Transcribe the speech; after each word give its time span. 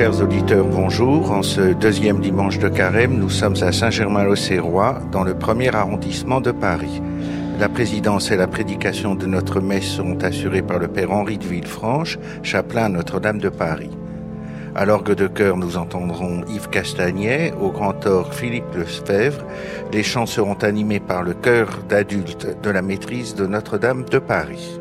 Chers 0.00 0.22
auditeurs, 0.22 0.64
bonjour. 0.64 1.30
En 1.30 1.42
ce 1.42 1.74
deuxième 1.74 2.20
dimanche 2.20 2.58
de 2.58 2.68
carême, 2.68 3.18
nous 3.18 3.28
sommes 3.28 3.62
à 3.62 3.70
Saint-Germain-l'Auxerrois, 3.70 4.98
dans 5.12 5.24
le 5.24 5.34
premier 5.34 5.74
arrondissement 5.74 6.40
de 6.40 6.52
Paris. 6.52 7.02
La 7.58 7.68
présidence 7.68 8.30
et 8.30 8.36
la 8.36 8.46
prédication 8.46 9.14
de 9.14 9.26
notre 9.26 9.60
messe 9.60 9.84
seront 9.84 10.16
assurées 10.22 10.62
par 10.62 10.78
le 10.78 10.88
Père 10.88 11.10
Henri 11.12 11.36
de 11.36 11.44
Villefranche, 11.44 12.18
chapelain 12.42 12.84
à 12.84 12.88
Notre-Dame 12.88 13.40
de 13.40 13.50
Paris. 13.50 13.90
À 14.74 14.86
l'orgue 14.86 15.14
de 15.14 15.26
chœur, 15.26 15.58
nous 15.58 15.76
entendrons 15.76 16.44
Yves 16.48 16.70
Castagnet, 16.70 17.52
au 17.60 17.70
grand 17.70 18.06
orgue 18.06 18.32
Philippe 18.32 18.74
Lefebvre. 18.74 19.44
Les 19.92 20.02
chants 20.02 20.24
seront 20.24 20.54
animés 20.54 21.00
par 21.00 21.22
le 21.22 21.34
chœur 21.34 21.68
d'adultes 21.90 22.56
de 22.62 22.70
la 22.70 22.80
maîtrise 22.80 23.34
de 23.34 23.46
Notre-Dame 23.46 24.06
de 24.10 24.18
Paris. 24.18 24.79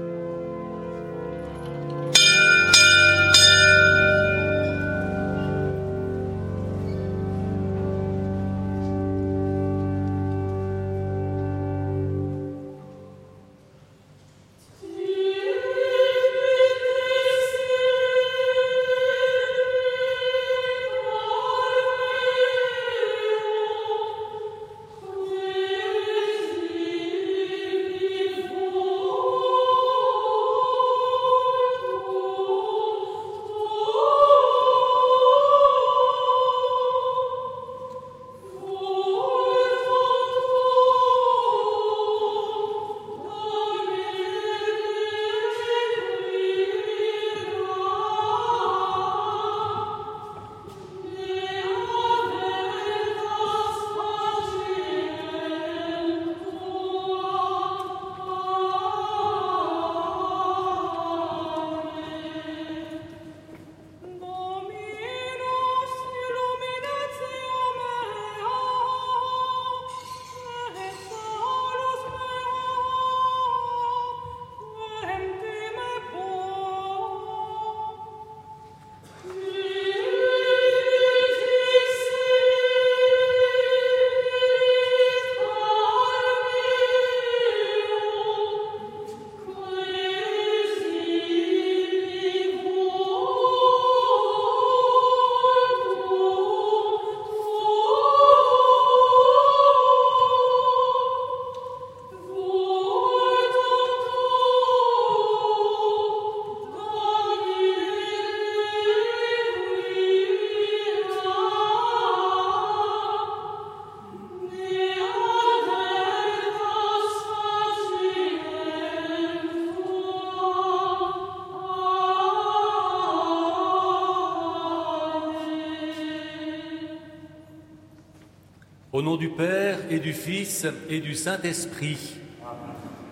Du 129.20 129.28
Père 129.28 129.78
et 129.90 130.00
du 130.00 130.14
Fils 130.14 130.66
et 130.90 131.02
du 131.02 131.14
Saint-Esprit, 131.14 132.16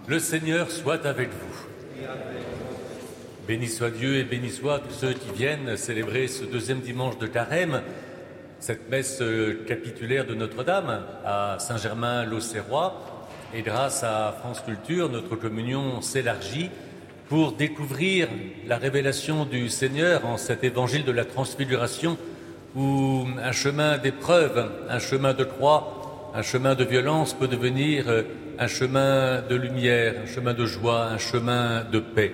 le 0.07 0.19
Seigneur 0.19 0.71
soit 0.71 1.05
avec 1.05 1.27
vous. 1.31 2.05
Béni 3.45 3.67
soit 3.67 3.89
Dieu 3.89 4.15
et 4.15 4.23
béni 4.23 4.49
soit 4.49 4.79
tous 4.79 4.93
ceux 4.93 5.11
qui 5.11 5.29
viennent 5.35 5.75
célébrer 5.75 6.29
ce 6.29 6.45
deuxième 6.45 6.79
dimanche 6.79 7.17
de 7.17 7.27
carême, 7.27 7.81
cette 8.59 8.89
messe 8.89 9.21
capitulaire 9.67 10.25
de 10.25 10.33
Notre-Dame 10.33 11.03
à 11.25 11.57
Saint-Germain-l'Auxerrois. 11.59 13.27
Et 13.53 13.61
grâce 13.61 14.01
à 14.03 14.33
France 14.39 14.61
Culture, 14.61 15.09
notre 15.09 15.35
communion 15.35 15.99
s'élargit 15.99 16.69
pour 17.27 17.51
découvrir 17.51 18.29
la 18.65 18.77
révélation 18.77 19.43
du 19.43 19.67
Seigneur 19.67 20.25
en 20.25 20.37
cet 20.37 20.63
évangile 20.63 21.03
de 21.03 21.11
la 21.11 21.25
transfiguration 21.25 22.17
où 22.77 23.25
un 23.43 23.51
chemin 23.51 23.97
d'épreuve, 23.97 24.71
un 24.89 24.99
chemin 24.99 25.33
de 25.33 25.43
croix, 25.43 25.96
un 26.37 26.43
chemin 26.43 26.75
de 26.75 26.83
violence 26.83 27.33
peut 27.33 27.47
devenir 27.47 28.05
un 28.59 28.67
chemin 28.67 29.41
de 29.41 29.55
lumière, 29.55 30.13
un 30.21 30.27
chemin 30.27 30.53
de 30.53 30.67
joie, 30.67 31.05
un 31.05 31.17
chemin 31.17 31.83
de 31.83 31.99
paix. 31.99 32.31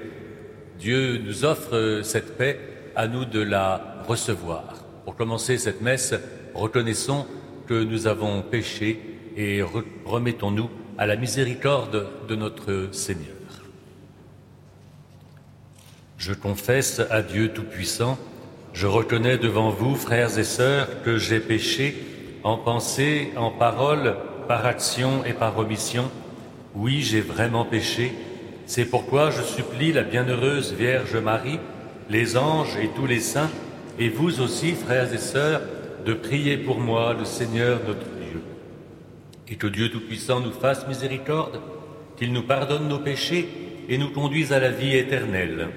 Dieu 0.77 1.21
nous 1.25 1.45
offre 1.45 2.01
cette 2.03 2.37
paix, 2.37 2.59
à 2.97 3.07
nous 3.07 3.23
de 3.23 3.39
la 3.39 4.03
recevoir. 4.05 4.83
Pour 5.05 5.15
commencer 5.15 5.57
cette 5.57 5.79
messe, 5.79 6.13
reconnaissons 6.53 7.25
que 7.65 7.81
nous 7.81 8.05
avons 8.05 8.41
péché 8.41 8.99
et 9.37 9.61
remettons-nous 10.05 10.69
à 10.97 11.05
la 11.05 11.15
miséricorde 11.15 12.05
de 12.27 12.35
notre 12.35 12.89
Seigneur. 12.91 13.29
Je 16.17 16.33
confesse 16.33 17.01
à 17.09 17.21
Dieu 17.21 17.53
Tout-Puissant, 17.53 18.19
je 18.73 18.85
reconnais 18.85 19.37
devant 19.37 19.69
vous, 19.69 19.95
frères 19.95 20.37
et 20.37 20.43
sœurs, 20.43 20.89
que 21.03 21.17
j'ai 21.17 21.39
péché 21.39 22.12
en 22.43 22.57
pensée, 22.57 23.31
en 23.35 23.51
parole, 23.51 24.15
par 24.47 24.65
action 24.65 25.23
et 25.25 25.33
par 25.33 25.57
omission. 25.57 26.11
Oui, 26.75 27.01
j'ai 27.01 27.21
vraiment 27.21 27.65
péché. 27.65 28.11
C'est 28.65 28.85
pourquoi 28.85 29.31
je 29.31 29.41
supplie 29.41 29.91
la 29.91 30.03
bienheureuse 30.03 30.73
Vierge 30.73 31.15
Marie, 31.15 31.59
les 32.09 32.37
anges 32.37 32.77
et 32.81 32.89
tous 32.89 33.05
les 33.05 33.19
saints, 33.19 33.49
et 33.99 34.09
vous 34.09 34.41
aussi, 34.41 34.73
frères 34.73 35.13
et 35.13 35.17
sœurs, 35.17 35.61
de 36.05 36.13
prier 36.13 36.57
pour 36.57 36.79
moi, 36.79 37.13
le 37.13 37.25
Seigneur 37.25 37.79
notre 37.87 37.99
Dieu. 37.99 38.41
Et 39.47 39.55
que 39.55 39.67
Dieu 39.67 39.89
Tout-Puissant 39.89 40.39
nous 40.39 40.51
fasse 40.51 40.87
miséricorde, 40.87 41.61
qu'il 42.17 42.33
nous 42.33 42.43
pardonne 42.43 42.87
nos 42.87 42.99
péchés 42.99 43.47
et 43.87 43.97
nous 43.97 44.09
conduise 44.09 44.51
à 44.51 44.59
la 44.59 44.69
vie 44.69 44.95
éternelle. 44.95 45.69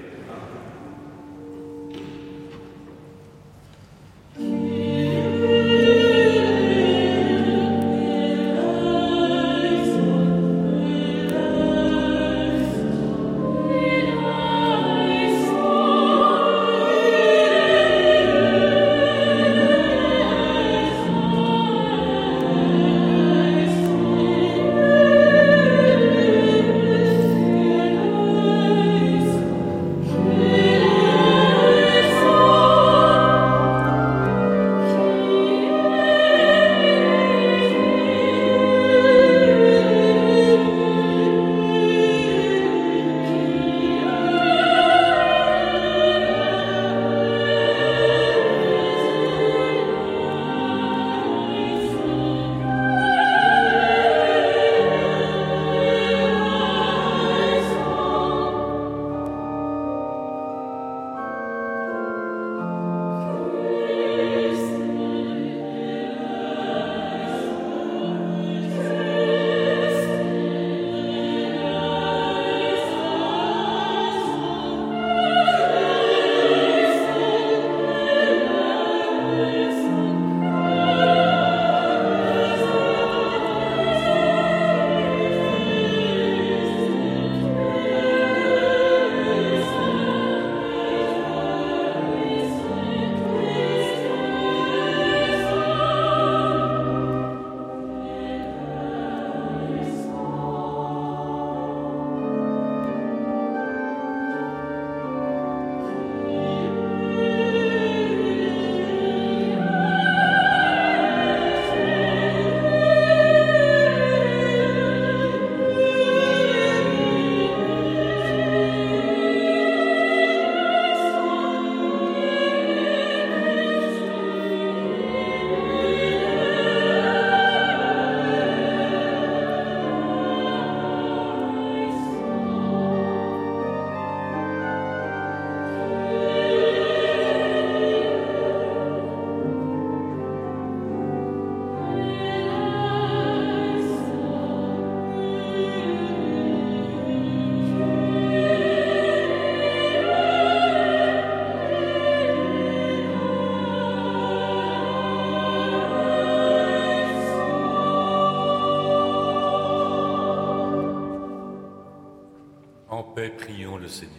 Prions 163.37 163.77
le 163.77 163.87
Seigneur. 163.87 164.13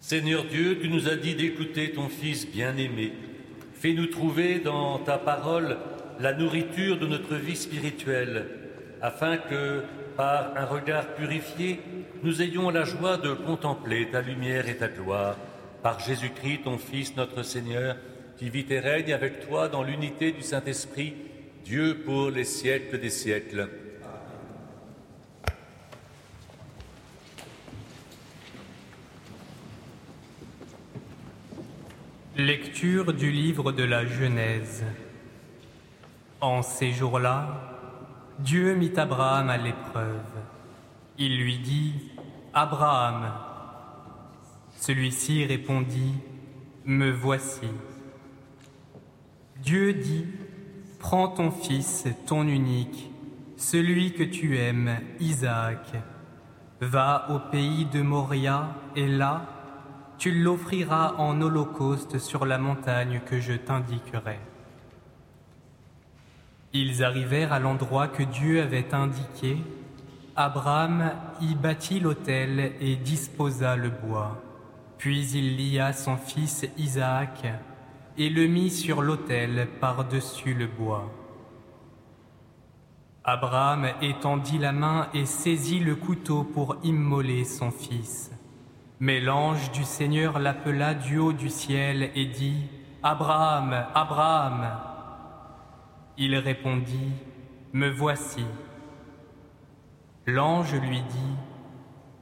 Seigneur 0.00 0.44
Dieu, 0.44 0.78
tu 0.80 0.88
nous 0.88 1.08
as 1.08 1.16
dit 1.16 1.34
d'écouter 1.34 1.92
ton 1.92 2.08
Fils 2.08 2.46
bien-aimé. 2.46 3.12
Fais-nous 3.74 4.06
trouver 4.06 4.60
dans 4.60 4.98
ta 4.98 5.18
parole 5.18 5.78
la 6.20 6.32
nourriture 6.32 6.98
de 6.98 7.06
notre 7.06 7.34
vie 7.34 7.56
spirituelle, 7.56 8.46
afin 9.02 9.36
que, 9.36 9.82
par 10.16 10.56
un 10.56 10.64
regard 10.64 11.14
purifié, 11.14 11.80
nous 12.22 12.42
ayons 12.42 12.70
la 12.70 12.84
joie 12.84 13.16
de 13.16 13.32
contempler 13.32 14.08
ta 14.10 14.20
lumière 14.20 14.68
et 14.68 14.76
ta 14.76 14.88
gloire, 14.88 15.36
par 15.82 16.00
Jésus-Christ, 16.00 16.64
ton 16.64 16.78
Fils, 16.78 17.16
notre 17.16 17.42
Seigneur, 17.42 17.96
qui 18.38 18.48
vit 18.48 18.66
et 18.70 18.80
règne 18.80 19.12
avec 19.12 19.46
toi 19.46 19.68
dans 19.68 19.82
l'unité 19.82 20.32
du 20.32 20.42
Saint-Esprit, 20.42 21.14
Dieu 21.64 22.02
pour 22.04 22.30
les 22.30 22.44
siècles 22.44 22.98
des 22.98 23.10
siècles. 23.10 23.68
Lecture 32.44 33.14
du 33.14 33.30
livre 33.30 33.72
de 33.72 33.84
la 33.84 34.04
Genèse. 34.04 34.84
En 36.42 36.60
ces 36.60 36.92
jours-là, 36.92 37.72
Dieu 38.38 38.74
mit 38.74 38.92
Abraham 38.98 39.48
à 39.48 39.56
l'épreuve. 39.56 40.20
Il 41.16 41.38
lui 41.38 41.56
dit, 41.56 41.94
Abraham. 42.52 43.32
Celui-ci 44.76 45.46
répondit, 45.46 46.16
Me 46.84 47.10
voici. 47.10 47.70
Dieu 49.62 49.94
dit, 49.94 50.26
Prends 50.98 51.28
ton 51.28 51.50
fils, 51.50 52.06
ton 52.26 52.46
unique, 52.46 53.10
celui 53.56 54.12
que 54.12 54.22
tu 54.22 54.58
aimes, 54.58 54.98
Isaac. 55.18 55.94
Va 56.82 57.26
au 57.30 57.38
pays 57.50 57.86
de 57.86 58.02
Moria, 58.02 58.74
et 58.96 59.06
là, 59.06 59.53
tu 60.18 60.32
l'offriras 60.32 61.14
en 61.18 61.40
holocauste 61.40 62.18
sur 62.18 62.46
la 62.46 62.58
montagne 62.58 63.20
que 63.26 63.40
je 63.40 63.52
t'indiquerai. 63.52 64.38
Ils 66.72 67.04
arrivèrent 67.04 67.52
à 67.52 67.60
l'endroit 67.60 68.08
que 68.08 68.22
Dieu 68.22 68.60
avait 68.60 68.92
indiqué. 68.94 69.58
Abraham 70.36 71.12
y 71.40 71.54
bâtit 71.54 72.00
l'autel 72.00 72.72
et 72.80 72.96
disposa 72.96 73.76
le 73.76 73.90
bois. 73.90 74.42
Puis 74.98 75.30
il 75.30 75.56
lia 75.56 75.92
son 75.92 76.16
fils 76.16 76.66
Isaac 76.76 77.46
et 78.16 78.28
le 78.28 78.46
mit 78.46 78.70
sur 78.70 79.02
l'autel 79.02 79.68
par-dessus 79.80 80.54
le 80.54 80.66
bois. 80.66 81.12
Abraham 83.22 83.88
étendit 84.02 84.58
la 84.58 84.72
main 84.72 85.08
et 85.14 85.26
saisit 85.26 85.80
le 85.80 85.94
couteau 85.94 86.44
pour 86.44 86.76
immoler 86.82 87.44
son 87.44 87.70
fils. 87.70 88.30
Mais 89.04 89.20
l'ange 89.20 89.70
du 89.72 89.84
Seigneur 89.84 90.38
l'appela 90.38 90.94
du 90.94 91.18
haut 91.18 91.34
du 91.34 91.50
ciel 91.50 92.10
et 92.14 92.24
dit, 92.24 92.70
Abraham, 93.02 93.84
Abraham. 93.94 94.66
Il 96.16 96.34
répondit, 96.36 97.12
Me 97.74 97.90
voici. 97.90 98.46
L'ange 100.26 100.74
lui 100.80 101.02
dit, 101.02 101.36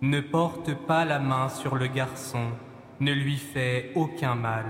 Ne 0.00 0.20
porte 0.20 0.74
pas 0.74 1.04
la 1.04 1.20
main 1.20 1.48
sur 1.48 1.76
le 1.76 1.86
garçon, 1.86 2.50
ne 2.98 3.12
lui 3.12 3.36
fais 3.36 3.92
aucun 3.94 4.34
mal. 4.34 4.66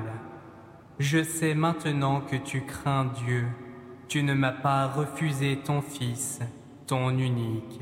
Je 0.98 1.22
sais 1.22 1.54
maintenant 1.54 2.20
que 2.20 2.36
tu 2.36 2.60
crains 2.66 3.06
Dieu, 3.24 3.46
tu 4.08 4.22
ne 4.22 4.34
m'as 4.34 4.52
pas 4.52 4.86
refusé 4.86 5.60
ton 5.64 5.80
fils, 5.80 6.40
ton 6.86 7.16
unique. 7.16 7.80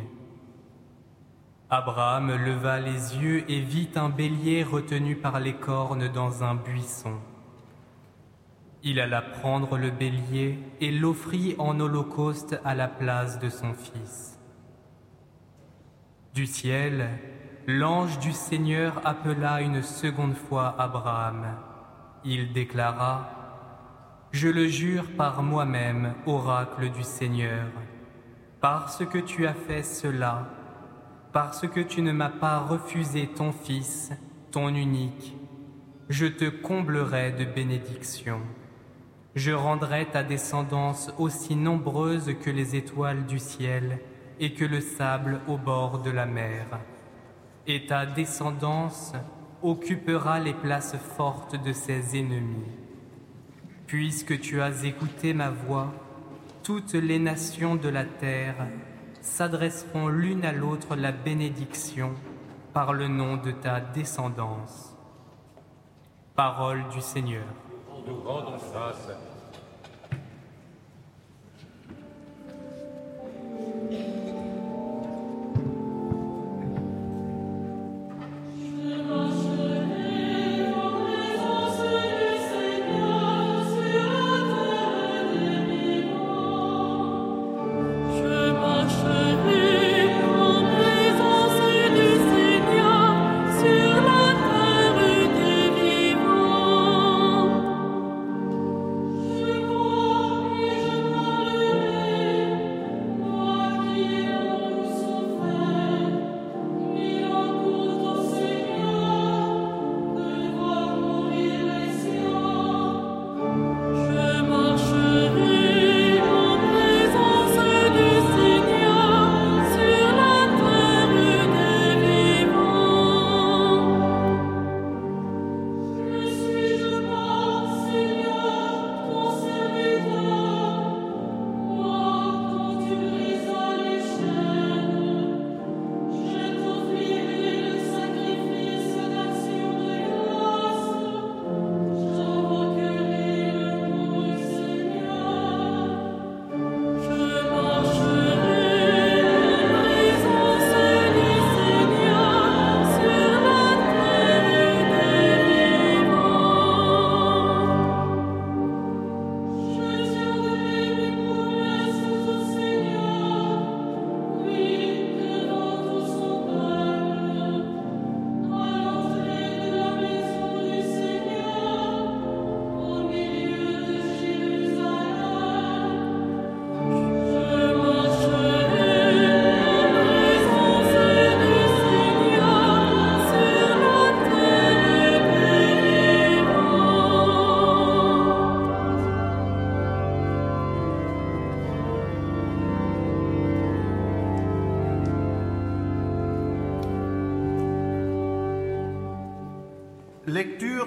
Abraham 1.73 2.33
leva 2.33 2.81
les 2.81 3.17
yeux 3.17 3.49
et 3.49 3.61
vit 3.61 3.91
un 3.95 4.09
bélier 4.09 4.65
retenu 4.65 5.15
par 5.15 5.39
les 5.39 5.55
cornes 5.55 6.09
dans 6.09 6.43
un 6.43 6.57
buisson. 6.57 7.15
Il 8.83 8.99
alla 8.99 9.23
prendre 9.23 9.79
le 9.79 9.93
bélier 9.93 10.59
et 10.81 10.91
l'offrit 10.91 11.55
en 11.59 11.79
holocauste 11.79 12.61
à 12.65 12.75
la 12.75 12.89
place 12.89 13.39
de 13.39 13.49
son 13.49 13.73
fils. 13.75 14.37
Du 16.35 16.45
ciel, 16.47 17.09
l'ange 17.69 18.19
du 18.19 18.33
Seigneur 18.33 19.01
appela 19.05 19.61
une 19.61 19.83
seconde 19.83 20.35
fois 20.35 20.75
Abraham. 20.77 21.55
Il 22.25 22.53
déclara, 22.53 23.29
Je 24.33 24.49
le 24.49 24.67
jure 24.67 25.05
par 25.17 25.45
moi-même, 25.45 26.15
oracle 26.27 26.91
du 26.91 27.05
Seigneur, 27.05 27.69
parce 28.61 29.07
que 29.07 29.19
tu 29.19 29.47
as 29.47 29.55
fait 29.55 29.85
cela, 29.85 30.49
parce 31.33 31.67
que 31.69 31.81
tu 31.81 32.03
ne 32.03 32.13
m'as 32.13 32.31
pas 32.31 32.59
refusé 32.59 33.29
ton 33.29 33.53
fils, 33.53 34.11
ton 34.51 34.69
unique, 34.69 35.37
je 36.09 36.27
te 36.27 36.49
comblerai 36.49 37.33
de 37.33 37.45
bénédictions. 37.45 38.41
Je 39.37 39.53
rendrai 39.53 40.07
ta 40.07 40.25
descendance 40.25 41.13
aussi 41.19 41.55
nombreuse 41.55 42.35
que 42.43 42.51
les 42.51 42.75
étoiles 42.75 43.27
du 43.27 43.39
ciel 43.39 44.01
et 44.41 44.55
que 44.55 44.65
le 44.65 44.81
sable 44.81 45.41
au 45.47 45.57
bord 45.57 46.01
de 46.03 46.11
la 46.11 46.27
mer. 46.27 46.67
Et 47.69 47.87
ta 47.87 48.07
descendance 48.07 49.13
occupera 49.63 50.41
les 50.41 50.55
places 50.55 50.97
fortes 51.17 51.63
de 51.63 51.73
ses 51.73 52.19
ennemis. 52.19 52.67
Puisque 53.87 54.41
tu 54.41 54.61
as 54.61 54.85
écouté 54.85 55.33
ma 55.33 55.51
voix, 55.51 55.93
toutes 56.65 56.95
les 56.95 57.19
nations 57.21 57.77
de 57.77 57.89
la 57.89 58.05
terre 58.05 58.67
s'adresseront 59.31 60.09
l'une 60.09 60.45
à 60.45 60.53
l'autre 60.53 60.97
la 60.97 61.13
bénédiction 61.13 62.13
par 62.73 62.93
le 62.93 63.07
nom 63.07 63.37
de 63.37 63.53
ta 63.53 63.81
descendance. 63.81 64.95
Parole 66.35 66.87
du 66.89 67.01
Seigneur. 67.01 67.45
Nous 68.07 68.21
rendons 68.23 68.57
grâce. 68.73 69.09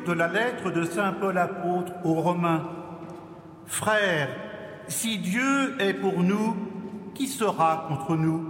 De 0.06 0.12
la 0.12 0.28
lettre 0.28 0.72
de 0.72 0.84
Saint 0.84 1.14
Paul 1.14 1.38
apôtre 1.38 1.94
aux 2.04 2.16
Romains. 2.16 2.64
Frères, 3.66 4.30
si 4.88 5.18
Dieu 5.18 5.76
est 5.80 5.94
pour 5.94 6.22
nous, 6.22 6.56
qui 7.14 7.28
sera 7.28 7.86
contre 7.88 8.16
nous? 8.16 8.46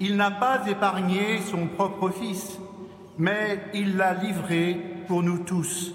Il 0.00 0.16
n'a 0.16 0.30
pas 0.30 0.68
épargné 0.68 1.40
son 1.40 1.66
propre 1.66 2.10
Fils, 2.10 2.58
mais 3.16 3.60
il 3.74 3.96
l'a 3.96 4.14
livré 4.14 5.04
pour 5.06 5.22
nous 5.22 5.38
tous. 5.38 5.94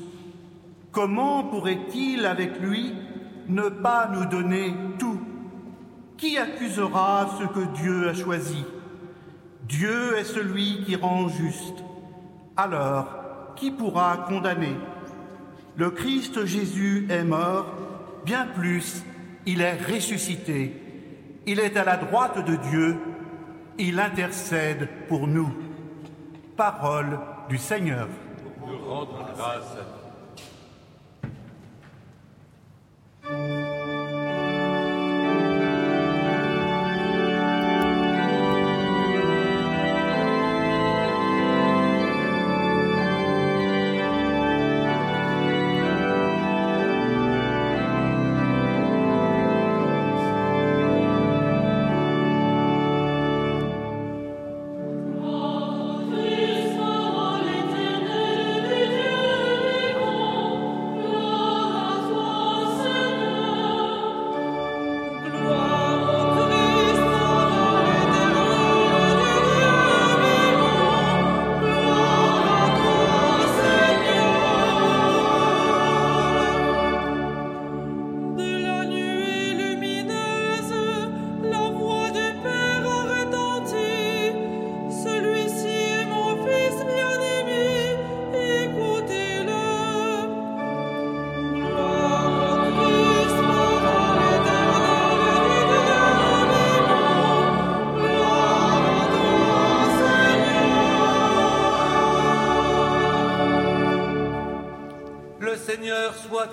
Comment 0.91 1.43
pourrait-il 1.43 2.25
avec 2.25 2.59
lui 2.59 2.93
ne 3.47 3.69
pas 3.69 4.09
nous 4.13 4.25
donner 4.25 4.73
tout? 4.97 5.21
Qui 6.17 6.37
accusera 6.37 7.27
ce 7.39 7.45
que 7.45 7.65
Dieu 7.75 8.09
a 8.09 8.13
choisi? 8.13 8.63
Dieu 9.67 10.17
est 10.17 10.23
celui 10.23 10.83
qui 10.83 10.95
rend 10.95 11.27
juste. 11.29 11.83
Alors, 12.57 13.22
qui 13.55 13.71
pourra 13.71 14.25
condamner 14.27 14.75
Le 15.75 15.89
Christ 15.91 16.45
Jésus 16.45 17.07
est 17.09 17.23
mort, 17.23 17.67
bien 18.25 18.45
plus, 18.45 19.03
il 19.45 19.61
est 19.61 19.77
ressuscité. 19.77 20.79
Il 21.45 21.59
est 21.59 21.75
à 21.75 21.83
la 21.83 21.97
droite 21.97 22.45
de 22.45 22.55
Dieu, 22.55 22.97
il 23.77 23.99
intercède 23.99 24.87
pour 25.07 25.27
nous. 25.27 25.51
Parole 26.55 27.19
du 27.49 27.57
Seigneur. 27.57 28.07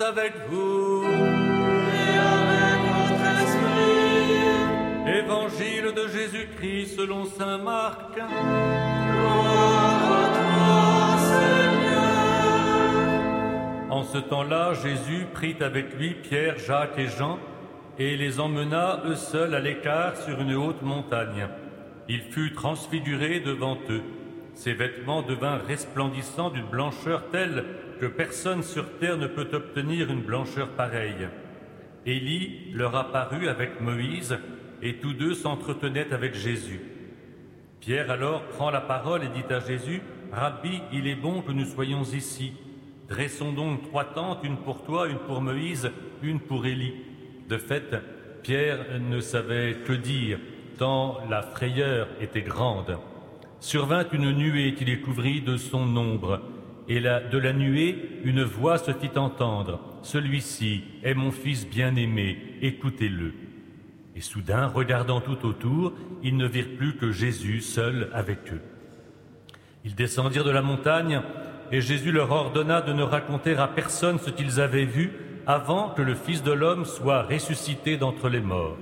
Avec 0.01 0.33
vous. 0.49 1.03
Et 1.03 2.17
avec 2.17 2.79
votre 2.91 3.25
esprit. 3.43 4.41
Évangile 5.19 5.93
de 5.93 6.07
Jésus-Christ 6.07 6.95
selon 6.95 7.25
Saint 7.25 7.57
Marc. 7.59 8.19
En 13.89 14.03
ce 14.03 14.17
temps-là, 14.17 14.73
Jésus 14.73 15.27
prit 15.33 15.57
avec 15.61 15.97
lui 15.97 16.15
Pierre, 16.15 16.57
Jacques 16.57 16.97
et 16.97 17.07
Jean 17.07 17.37
et 17.99 18.17
les 18.17 18.39
emmena 18.39 19.01
eux 19.05 19.15
seuls 19.15 19.53
à 19.53 19.59
l'écart 19.59 20.17
sur 20.17 20.39
une 20.41 20.55
haute 20.55 20.81
montagne. 20.81 21.47
Il 22.09 22.21
fut 22.21 22.53
transfiguré 22.53 23.41
devant 23.41 23.77
eux. 23.89 24.01
Ses 24.53 24.73
vêtements 24.73 25.21
devinrent 25.21 25.65
resplendissants 25.65 26.49
d'une 26.49 26.65
blancheur 26.65 27.29
telle 27.31 27.63
que 28.01 28.07
personne 28.07 28.63
sur 28.63 28.97
terre 28.97 29.15
ne 29.15 29.27
peut 29.27 29.49
obtenir 29.53 30.09
une 30.09 30.23
blancheur 30.23 30.69
pareille. 30.69 31.29
Élie 32.07 32.71
leur 32.73 32.95
apparut 32.95 33.47
avec 33.47 33.79
Moïse, 33.79 34.39
et 34.81 34.95
tous 34.95 35.13
deux 35.13 35.35
s'entretenaient 35.35 36.11
avec 36.11 36.33
Jésus. 36.33 36.81
Pierre 37.79 38.09
alors 38.09 38.41
prend 38.47 38.71
la 38.71 38.81
parole 38.81 39.21
et 39.23 39.27
dit 39.27 39.53
à 39.53 39.59
Jésus, 39.59 40.01
Rabbi, 40.31 40.81
il 40.91 41.05
est 41.05 41.15
bon 41.15 41.43
que 41.43 41.51
nous 41.51 41.65
soyons 41.65 42.01
ici. 42.01 42.53
Dressons 43.07 43.53
donc 43.53 43.83
trois 43.83 44.05
tentes, 44.05 44.43
une 44.43 44.57
pour 44.57 44.83
toi, 44.83 45.07
une 45.07 45.19
pour 45.19 45.39
Moïse, 45.39 45.91
une 46.23 46.39
pour 46.39 46.65
Élie. 46.65 46.95
De 47.49 47.59
fait, 47.59 47.95
Pierre 48.41 48.99
ne 48.99 49.19
savait 49.19 49.75
que 49.85 49.93
dire, 49.93 50.39
tant 50.79 51.19
la 51.29 51.43
frayeur 51.43 52.07
était 52.19 52.41
grande. 52.41 52.97
Survint 53.59 54.07
une 54.11 54.31
nuée 54.31 54.73
qui 54.73 54.85
les 54.85 55.01
couvrit 55.01 55.41
de 55.41 55.55
son 55.55 55.95
ombre, 55.95 56.41
et 56.87 56.99
de 56.99 57.37
la 57.37 57.53
nuée 57.53 58.19
une 58.23 58.43
voix 58.43 58.77
se 58.77 58.91
fit 58.91 59.17
entendre. 59.17 59.79
Celui-ci 60.01 60.83
est 61.03 61.13
mon 61.13 61.31
fils 61.31 61.67
bien-aimé, 61.67 62.37
écoutez-le. 62.61 63.33
Et 64.15 64.21
soudain, 64.21 64.67
regardant 64.67 65.21
tout 65.21 65.45
autour, 65.45 65.93
ils 66.23 66.35
ne 66.35 66.47
virent 66.47 66.75
plus 66.77 66.95
que 66.95 67.11
Jésus 67.11 67.61
seul 67.61 68.09
avec 68.13 68.51
eux. 68.51 68.61
Ils 69.85 69.95
descendirent 69.95 70.43
de 70.43 70.51
la 70.51 70.61
montagne, 70.61 71.21
et 71.71 71.81
Jésus 71.81 72.11
leur 72.11 72.31
ordonna 72.31 72.81
de 72.81 72.93
ne 72.93 73.03
raconter 73.03 73.55
à 73.55 73.67
personne 73.67 74.19
ce 74.19 74.29
qu'ils 74.29 74.59
avaient 74.59 74.85
vu 74.85 75.11
avant 75.47 75.89
que 75.89 76.01
le 76.01 76.15
Fils 76.15 76.43
de 76.43 76.51
l'homme 76.51 76.85
soit 76.85 77.23
ressuscité 77.23 77.97
d'entre 77.97 78.29
les 78.29 78.41
morts. 78.41 78.77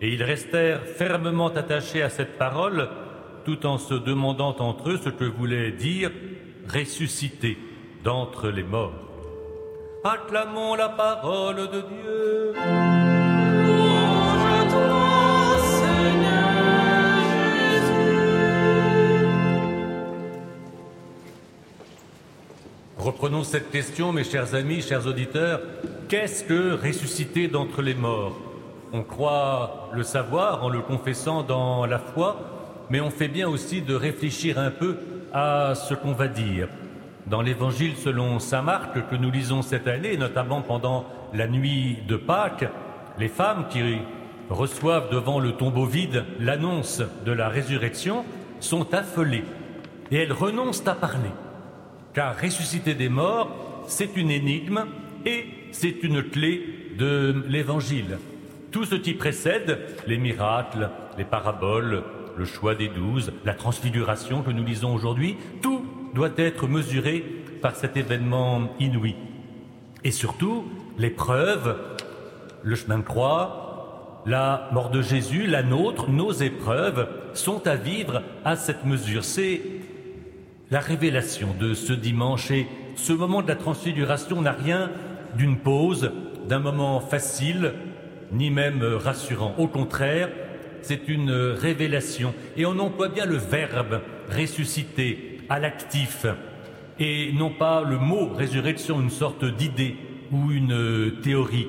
Et 0.00 0.12
ils 0.12 0.22
restèrent 0.22 0.82
fermement 0.82 1.48
attachés 1.48 2.02
à 2.02 2.10
cette 2.10 2.36
parole, 2.36 2.88
tout 3.44 3.64
en 3.64 3.78
se 3.78 3.94
demandant 3.94 4.56
entre 4.58 4.90
eux 4.90 4.98
ce 4.98 5.08
que 5.08 5.24
voulait 5.24 5.70
dire 5.70 6.10
ressuscité 6.72 7.58
d'entre 8.04 8.48
les 8.48 8.62
morts. 8.62 8.92
Acclamons 10.04 10.74
la 10.74 10.88
parole 10.88 11.56
de 11.56 11.80
Dieu. 11.80 12.52
Reprenons 22.98 23.44
cette 23.44 23.70
question, 23.70 24.12
mes 24.12 24.24
chers 24.24 24.54
amis, 24.54 24.82
chers 24.82 25.06
auditeurs. 25.06 25.60
Qu'est-ce 26.08 26.44
que 26.44 26.74
ressusciter 26.74 27.48
d'entre 27.48 27.82
les 27.82 27.94
morts? 27.94 28.36
On 28.92 29.02
croit 29.02 29.90
le 29.92 30.02
savoir 30.02 30.64
en 30.64 30.68
le 30.68 30.80
confessant 30.80 31.42
dans 31.42 31.86
la 31.86 31.98
foi, 31.98 32.36
mais 32.90 33.00
on 33.00 33.10
fait 33.10 33.28
bien 33.28 33.48
aussi 33.48 33.82
de 33.82 33.94
réfléchir 33.94 34.58
un 34.58 34.70
peu 34.70 34.96
à 35.36 35.74
ce 35.74 35.92
qu'on 35.92 36.14
va 36.14 36.28
dire. 36.28 36.66
Dans 37.26 37.42
l'évangile 37.42 37.94
selon 37.96 38.38
Saint 38.38 38.62
Marc 38.62 38.94
que 39.10 39.16
nous 39.16 39.30
lisons 39.30 39.60
cette 39.60 39.86
année, 39.86 40.16
notamment 40.16 40.62
pendant 40.62 41.04
la 41.34 41.46
nuit 41.46 41.98
de 42.08 42.16
Pâques, 42.16 42.64
les 43.18 43.28
femmes 43.28 43.66
qui 43.68 43.82
reçoivent 44.48 45.10
devant 45.10 45.38
le 45.38 45.52
tombeau 45.52 45.84
vide 45.84 46.24
l'annonce 46.40 47.02
de 47.26 47.32
la 47.32 47.50
résurrection 47.50 48.24
sont 48.60 48.94
affolées 48.94 49.44
et 50.10 50.16
elles 50.16 50.32
renoncent 50.32 50.86
à 50.88 50.94
parler 50.94 51.32
car 52.14 52.34
ressusciter 52.40 52.94
des 52.94 53.10
morts, 53.10 53.84
c'est 53.88 54.16
une 54.16 54.30
énigme 54.30 54.86
et 55.26 55.44
c'est 55.70 56.02
une 56.02 56.22
clé 56.22 56.94
de 56.98 57.44
l'Évangile. 57.46 58.16
Tout 58.70 58.86
ce 58.86 58.94
qui 58.94 59.12
précède, 59.12 59.80
les 60.06 60.16
miracles, 60.16 60.88
les 61.18 61.24
paraboles, 61.24 62.04
le 62.36 62.44
choix 62.44 62.74
des 62.74 62.88
douze, 62.88 63.32
la 63.44 63.54
transfiguration 63.54 64.42
que 64.42 64.50
nous 64.50 64.64
lisons 64.64 64.94
aujourd'hui, 64.94 65.36
tout 65.62 65.84
doit 66.14 66.30
être 66.36 66.66
mesuré 66.66 67.24
par 67.62 67.74
cet 67.76 67.96
événement 67.96 68.68
inouï. 68.78 69.16
Et 70.04 70.10
surtout, 70.10 70.64
l'épreuve, 70.98 71.76
le 72.62 72.74
chemin 72.74 72.98
de 72.98 73.02
croix, 73.02 74.22
la 74.26 74.68
mort 74.72 74.90
de 74.90 75.02
Jésus, 75.02 75.46
la 75.46 75.62
nôtre, 75.62 76.10
nos 76.10 76.32
épreuves 76.32 77.08
sont 77.32 77.66
à 77.66 77.76
vivre 77.76 78.22
à 78.44 78.56
cette 78.56 78.84
mesure. 78.84 79.24
C'est 79.24 79.60
la 80.70 80.80
révélation 80.80 81.54
de 81.58 81.74
ce 81.74 81.92
dimanche 81.92 82.50
et 82.50 82.66
ce 82.96 83.12
moment 83.12 83.42
de 83.42 83.48
la 83.48 83.56
transfiguration 83.56 84.42
n'a 84.42 84.52
rien 84.52 84.90
d'une 85.36 85.58
pause, 85.58 86.10
d'un 86.48 86.58
moment 86.58 87.00
facile, 87.00 87.72
ni 88.32 88.50
même 88.50 88.82
rassurant. 88.82 89.54
Au 89.58 89.68
contraire, 89.68 90.28
c'est 90.82 91.08
une 91.08 91.30
révélation. 91.30 92.34
Et 92.56 92.66
on 92.66 92.78
emploie 92.78 93.08
bien 93.08 93.26
le 93.26 93.36
verbe 93.36 94.00
ressusciter 94.30 95.40
à 95.48 95.58
l'actif. 95.58 96.26
et 96.98 97.30
non 97.34 97.50
pas 97.50 97.82
le 97.82 97.98
mot 97.98 98.32
résurrection, 98.32 99.00
une 99.00 99.10
sorte 99.10 99.44
d'idée 99.44 99.96
ou 100.32 100.50
une 100.50 101.20
théorie. 101.22 101.68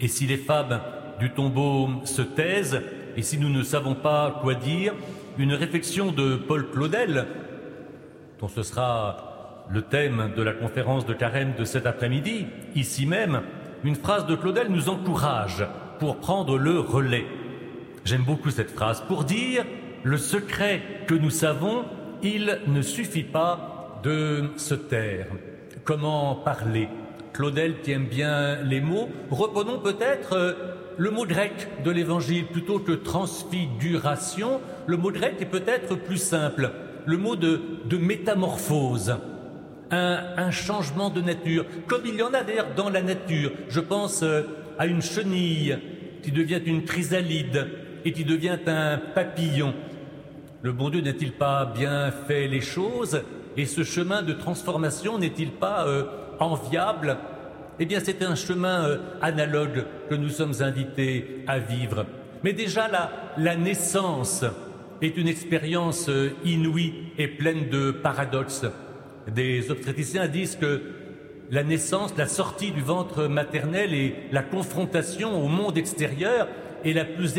Et 0.00 0.08
si 0.08 0.26
les 0.26 0.36
femmes 0.36 0.80
du 1.18 1.30
tombeau 1.30 1.88
se 2.04 2.22
taisent, 2.22 2.82
et 3.16 3.22
si 3.22 3.38
nous 3.38 3.48
ne 3.48 3.62
savons 3.62 3.94
pas 3.94 4.38
quoi 4.42 4.54
dire, 4.54 4.94
une 5.38 5.54
réflexion 5.54 6.12
de 6.12 6.36
Paul 6.36 6.70
Claudel, 6.70 7.26
dont 8.38 8.48
ce 8.48 8.62
sera 8.62 9.64
le 9.70 9.82
thème 9.82 10.32
de 10.36 10.42
la 10.42 10.52
conférence 10.52 11.06
de 11.06 11.14
carême 11.14 11.54
de 11.58 11.64
cet 11.64 11.86
après-midi, 11.86 12.46
ici 12.74 13.06
même, 13.06 13.42
une 13.84 13.94
phrase 13.94 14.26
de 14.26 14.34
Claudel 14.34 14.68
nous 14.68 14.88
encourage 14.88 15.66
pour 15.98 16.16
prendre 16.16 16.58
le 16.58 16.78
relais. 16.78 17.26
J'aime 18.04 18.22
beaucoup 18.22 18.50
cette 18.50 18.70
phrase 18.70 19.02
pour 19.06 19.24
dire 19.24 19.64
le 20.02 20.16
secret 20.16 20.82
que 21.06 21.14
nous 21.14 21.30
savons, 21.30 21.84
il 22.22 22.58
ne 22.66 22.82
suffit 22.82 23.22
pas 23.22 24.00
de 24.02 24.50
se 24.56 24.74
taire. 24.74 25.26
Comment 25.84 26.34
parler? 26.34 26.88
Claudel 27.32 27.80
tient 27.82 28.00
bien 28.00 28.60
les 28.62 28.80
mots. 28.80 29.08
Reprenons 29.30 29.78
peut-être 29.78 30.32
euh, 30.34 30.52
le 30.98 31.10
mot 31.10 31.24
grec 31.24 31.68
de 31.84 31.90
l'évangile 31.90 32.46
plutôt 32.46 32.80
que 32.80 32.92
transfiguration. 32.92 34.60
Le 34.86 34.96
mot 34.96 35.12
grec 35.12 35.36
est 35.40 35.46
peut-être 35.46 35.94
plus 35.94 36.18
simple. 36.18 36.72
Le 37.06 37.16
mot 37.16 37.36
de, 37.36 37.60
métamorphose. 37.96 39.16
Un, 39.92 40.18
un, 40.36 40.50
changement 40.50 41.10
de 41.10 41.20
nature, 41.20 41.66
comme 41.86 42.02
il 42.06 42.14
y 42.16 42.22
en 42.22 42.32
a 42.32 42.42
d'ailleurs 42.42 42.74
dans 42.74 42.88
la 42.88 43.02
nature. 43.02 43.52
Je 43.68 43.80
pense 43.80 44.22
euh, 44.22 44.42
à 44.78 44.86
une 44.86 45.02
chenille 45.02 45.78
qui 46.22 46.32
devient 46.32 46.60
une 46.64 46.84
chrysalide 46.84 47.68
et 48.04 48.12
qui 48.12 48.24
devient 48.24 48.58
un 48.66 48.98
papillon. 49.14 49.74
Le 50.62 50.72
bon 50.72 50.90
Dieu 50.90 51.00
n'a-t-il 51.00 51.32
pas 51.32 51.64
bien 51.66 52.10
fait 52.10 52.46
les 52.46 52.60
choses 52.60 53.22
Et 53.56 53.66
ce 53.66 53.82
chemin 53.82 54.22
de 54.22 54.32
transformation 54.32 55.18
n'est-il 55.18 55.50
pas 55.50 55.86
euh, 55.86 56.04
enviable? 56.38 57.16
Eh 57.78 57.86
bien, 57.86 58.00
c'est 58.02 58.22
un 58.22 58.34
chemin 58.34 58.84
euh, 58.84 58.98
analogue 59.20 59.84
que 60.08 60.14
nous 60.14 60.28
sommes 60.28 60.54
invités 60.60 61.44
à 61.46 61.58
vivre. 61.58 62.06
Mais 62.44 62.52
déjà, 62.52 62.88
la, 62.88 63.10
la 63.36 63.56
naissance 63.56 64.44
est 65.00 65.16
une 65.16 65.28
expérience 65.28 66.08
euh, 66.08 66.30
inouïe 66.44 66.94
et 67.18 67.28
pleine 67.28 67.68
de 67.68 67.90
paradoxes. 67.90 68.66
Des 69.34 69.70
obstétriciens 69.70 70.28
disent 70.28 70.56
que 70.56 70.82
la 71.50 71.64
naissance, 71.64 72.14
la 72.16 72.26
sortie 72.26 72.70
du 72.70 72.80
ventre 72.80 73.26
maternel 73.26 73.94
et 73.94 74.14
la 74.32 74.42
confrontation 74.42 75.44
au 75.44 75.48
monde 75.48 75.76
extérieur 75.76 76.48
est 76.84 76.92
la 76.92 77.04
plus 77.04 77.34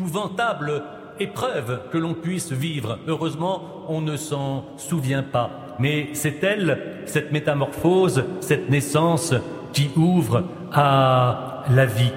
épouvantable 0.00 0.82
épreuve 1.18 1.80
que 1.92 1.98
l'on 1.98 2.14
puisse 2.14 2.52
vivre. 2.52 2.98
Heureusement, 3.06 3.84
on 3.88 4.00
ne 4.00 4.16
s'en 4.16 4.64
souvient 4.78 5.22
pas. 5.22 5.76
Mais 5.78 6.08
c'est 6.14 6.42
elle, 6.42 7.02
cette 7.04 7.32
métamorphose, 7.32 8.24
cette 8.40 8.70
naissance 8.70 9.34
qui 9.74 9.90
ouvre 9.96 10.44
à 10.72 11.64
la 11.70 11.84
vie. 11.84 12.12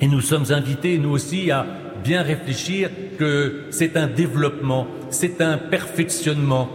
Et 0.00 0.06
nous 0.06 0.20
sommes 0.20 0.46
invités, 0.50 0.98
nous 0.98 1.10
aussi, 1.10 1.50
à 1.50 1.66
bien 2.04 2.22
réfléchir 2.22 2.90
que 3.18 3.64
c'est 3.70 3.96
un 3.96 4.06
développement, 4.06 4.86
c'est 5.10 5.40
un 5.40 5.58
perfectionnement. 5.58 6.68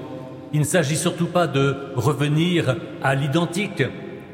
Il 0.51 0.59
ne 0.59 0.65
s'agit 0.65 0.97
surtout 0.97 1.27
pas 1.27 1.47
de 1.47 1.75
revenir 1.95 2.75
à 3.01 3.15
l'identique, 3.15 3.83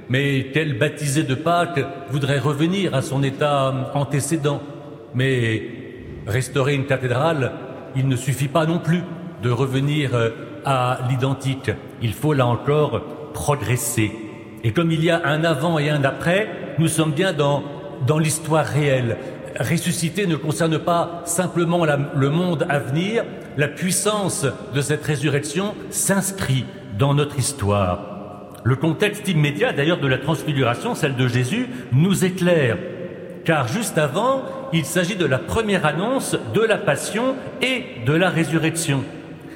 mais 0.09 0.47
tel 0.51 0.79
baptisé 0.79 1.21
de 1.21 1.35
Pâques 1.35 1.85
voudrait 2.09 2.39
revenir 2.39 2.95
à 2.95 3.03
son 3.03 3.21
état 3.21 3.91
antécédent? 3.93 4.61
Mais 5.13 5.61
restaurer 6.27 6.75
une 6.75 6.85
cathédrale, 6.85 7.51
il 7.95 8.07
ne 8.07 8.15
suffit 8.15 8.47
pas 8.47 8.65
non 8.65 8.79
plus 8.79 9.01
de 9.43 9.49
revenir 9.49 10.11
à 10.65 10.99
l'identique. 11.09 11.71
Il 12.01 12.13
faut 12.13 12.33
là 12.33 12.47
encore 12.47 13.01
progresser. 13.33 14.11
Et 14.63 14.71
comme 14.71 14.91
il 14.91 15.03
y 15.03 15.11
a 15.11 15.21
un 15.25 15.43
avant 15.43 15.77
et 15.77 15.89
un 15.89 16.03
après, 16.03 16.49
nous 16.79 16.87
sommes 16.87 17.11
bien 17.11 17.33
dans, 17.33 17.63
dans 18.07 18.17
l'histoire 18.17 18.65
réelle. 18.65 19.17
Ressusciter 19.59 20.27
ne 20.27 20.35
concerne 20.35 20.79
pas 20.79 21.21
simplement 21.25 21.85
le 21.85 22.29
monde 22.29 22.65
à 22.67 22.79
venir, 22.79 23.23
la 23.57 23.67
puissance 23.67 24.45
de 24.73 24.81
cette 24.81 25.05
résurrection 25.05 25.75
s'inscrit 25.89 26.65
dans 26.97 27.13
notre 27.13 27.39
histoire. 27.39 28.15
Le 28.63 28.75
contexte 28.75 29.27
immédiat 29.27 29.71
d'ailleurs 29.71 29.99
de 29.99 30.07
la 30.07 30.17
transfiguration, 30.17 30.95
celle 30.95 31.15
de 31.15 31.27
Jésus, 31.27 31.67
nous 31.93 32.25
éclaire, 32.25 32.77
car 33.45 33.67
juste 33.67 33.97
avant, 33.97 34.41
il 34.73 34.85
s'agit 34.85 35.15
de 35.15 35.25
la 35.25 35.37
première 35.37 35.85
annonce 35.85 36.35
de 36.53 36.61
la 36.61 36.77
passion 36.77 37.35
et 37.61 38.03
de 38.05 38.13
la 38.13 38.29
résurrection. 38.29 39.03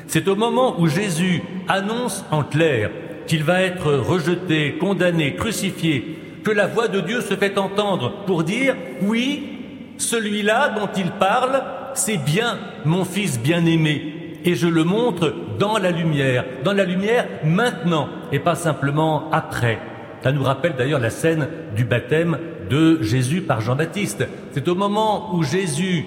C'est 0.07 0.27
au 0.27 0.35
moment 0.35 0.79
où 0.79 0.87
Jésus 0.87 1.41
annonce 1.67 2.23
en 2.31 2.43
clair 2.43 2.91
qu'il 3.27 3.43
va 3.43 3.61
être 3.61 3.93
rejeté, 3.93 4.77
condamné, 4.79 5.35
crucifié, 5.35 6.17
que 6.43 6.51
la 6.51 6.67
voix 6.67 6.87
de 6.87 6.99
Dieu 6.99 7.21
se 7.21 7.35
fait 7.35 7.57
entendre 7.57 8.23
pour 8.25 8.43
dire 8.43 8.75
oui, 9.01 9.59
celui-là 9.97 10.69
dont 10.69 10.89
il 10.95 11.11
parle, 11.11 11.61
c'est 11.93 12.17
bien 12.17 12.57
mon 12.85 13.05
fils 13.05 13.39
bien-aimé, 13.39 14.37
et 14.45 14.55
je 14.55 14.67
le 14.67 14.83
montre 14.83 15.33
dans 15.59 15.77
la 15.77 15.91
lumière, 15.91 16.45
dans 16.63 16.73
la 16.73 16.85
lumière 16.85 17.27
maintenant, 17.43 18.07
et 18.31 18.39
pas 18.39 18.55
simplement 18.55 19.29
après. 19.31 19.79
Ça 20.23 20.31
nous 20.31 20.43
rappelle 20.43 20.75
d'ailleurs 20.77 20.99
la 20.99 21.09
scène 21.09 21.47
du 21.75 21.85
baptême 21.85 22.37
de 22.69 23.01
Jésus 23.01 23.41
par 23.41 23.61
Jean-Baptiste. 23.61 24.27
C'est 24.51 24.67
au 24.67 24.75
moment 24.75 25.33
où 25.35 25.43
Jésus 25.43 26.05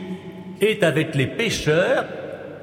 est 0.60 0.82
avec 0.82 1.14
les 1.14 1.26
pécheurs 1.26 2.04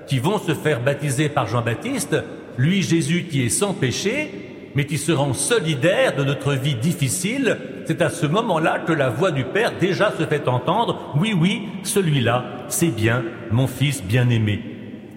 qui 0.08 0.20
vont 0.20 0.40
se 0.40 0.54
faire 0.54 0.82
baptiser 0.82 1.30
par 1.30 1.48
Jean-Baptiste, 1.48 2.16
lui 2.58 2.82
Jésus 2.82 3.26
qui 3.30 3.44
est 3.44 3.50
sans 3.50 3.74
péché, 3.74 4.32
mais 4.76 4.86
qui 4.86 4.98
se 4.98 5.12
rend 5.12 5.34
solidaire 5.34 6.16
de 6.16 6.24
notre 6.24 6.54
vie 6.54 6.76
difficile, 6.76 7.58
c'est 7.86 8.02
à 8.02 8.10
ce 8.10 8.26
moment-là 8.28 8.80
que 8.80 8.94
la 8.94 9.10
voix 9.10 9.32
du 9.32 9.44
Père 9.44 9.74
déjà 9.80 10.14
se 10.18 10.26
fait 10.26 10.48
entendre, 10.48 11.14
oui, 11.20 11.34
oui, 11.40 11.64
celui-là, 11.84 12.46
c'est 12.68 12.96
bien 12.96 13.24
mon 13.52 13.68
Fils 13.68 14.04
bien-aimé. 14.04 14.62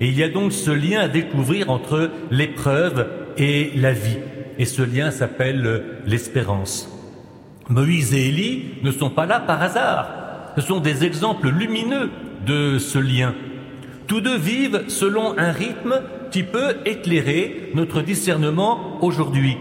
Et 0.01 0.09
il 0.09 0.19
y 0.19 0.23
a 0.23 0.29
donc 0.29 0.53
ce 0.53 0.71
lien 0.71 1.01
à 1.01 1.09
découvrir 1.09 1.71
entre 1.71 2.11
l'épreuve 2.31 3.07
et 3.37 3.73
la 3.77 3.93
vie. 3.93 4.19
Et 4.59 4.65
ce 4.65 4.83
lien 4.83 5.11
s'appelle 5.11 5.85
l'espérance. 6.07 6.89
Moïse 7.69 8.15
et 8.15 8.29
Élie 8.29 8.75
ne 8.83 8.91
sont 8.91 9.11
pas 9.11 9.27
là 9.27 9.41
par 9.41 9.63
hasard. 9.63 10.11
Ce 10.57 10.63
sont 10.63 10.81
des 10.81 11.05
exemples 11.05 11.49
lumineux 11.49 12.11
de 12.47 12.79
ce 12.79 12.99
lien. 12.99 13.35
Tous 14.07 14.21
deux 14.21 14.37
vivent 14.37 14.85
selon 14.89 15.39
un 15.39 15.53
rythme 15.53 16.03
qui 16.31 16.43
peut 16.43 16.77
éclairer 16.85 17.71
notre 17.75 18.03
discernement 18.03 18.99
aujourd'hui. 19.01 19.57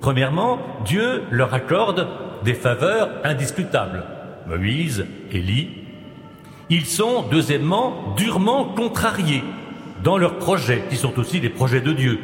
Premièrement, 0.00 0.58
Dieu 0.84 1.22
leur 1.30 1.54
accorde 1.54 2.08
des 2.44 2.54
faveurs 2.54 3.10
indiscutables. 3.24 4.04
Moïse, 4.46 5.06
Élie. 5.32 5.68
Ils 6.68 6.86
sont, 6.86 7.24
deuxièmement, 7.30 8.14
durement 8.16 8.64
contrariés 8.64 9.44
dans 10.02 10.18
leurs 10.18 10.38
projets, 10.38 10.84
qui 10.90 10.96
sont 10.96 11.18
aussi 11.18 11.40
des 11.40 11.48
projets 11.48 11.80
de 11.80 11.92
Dieu, 11.92 12.18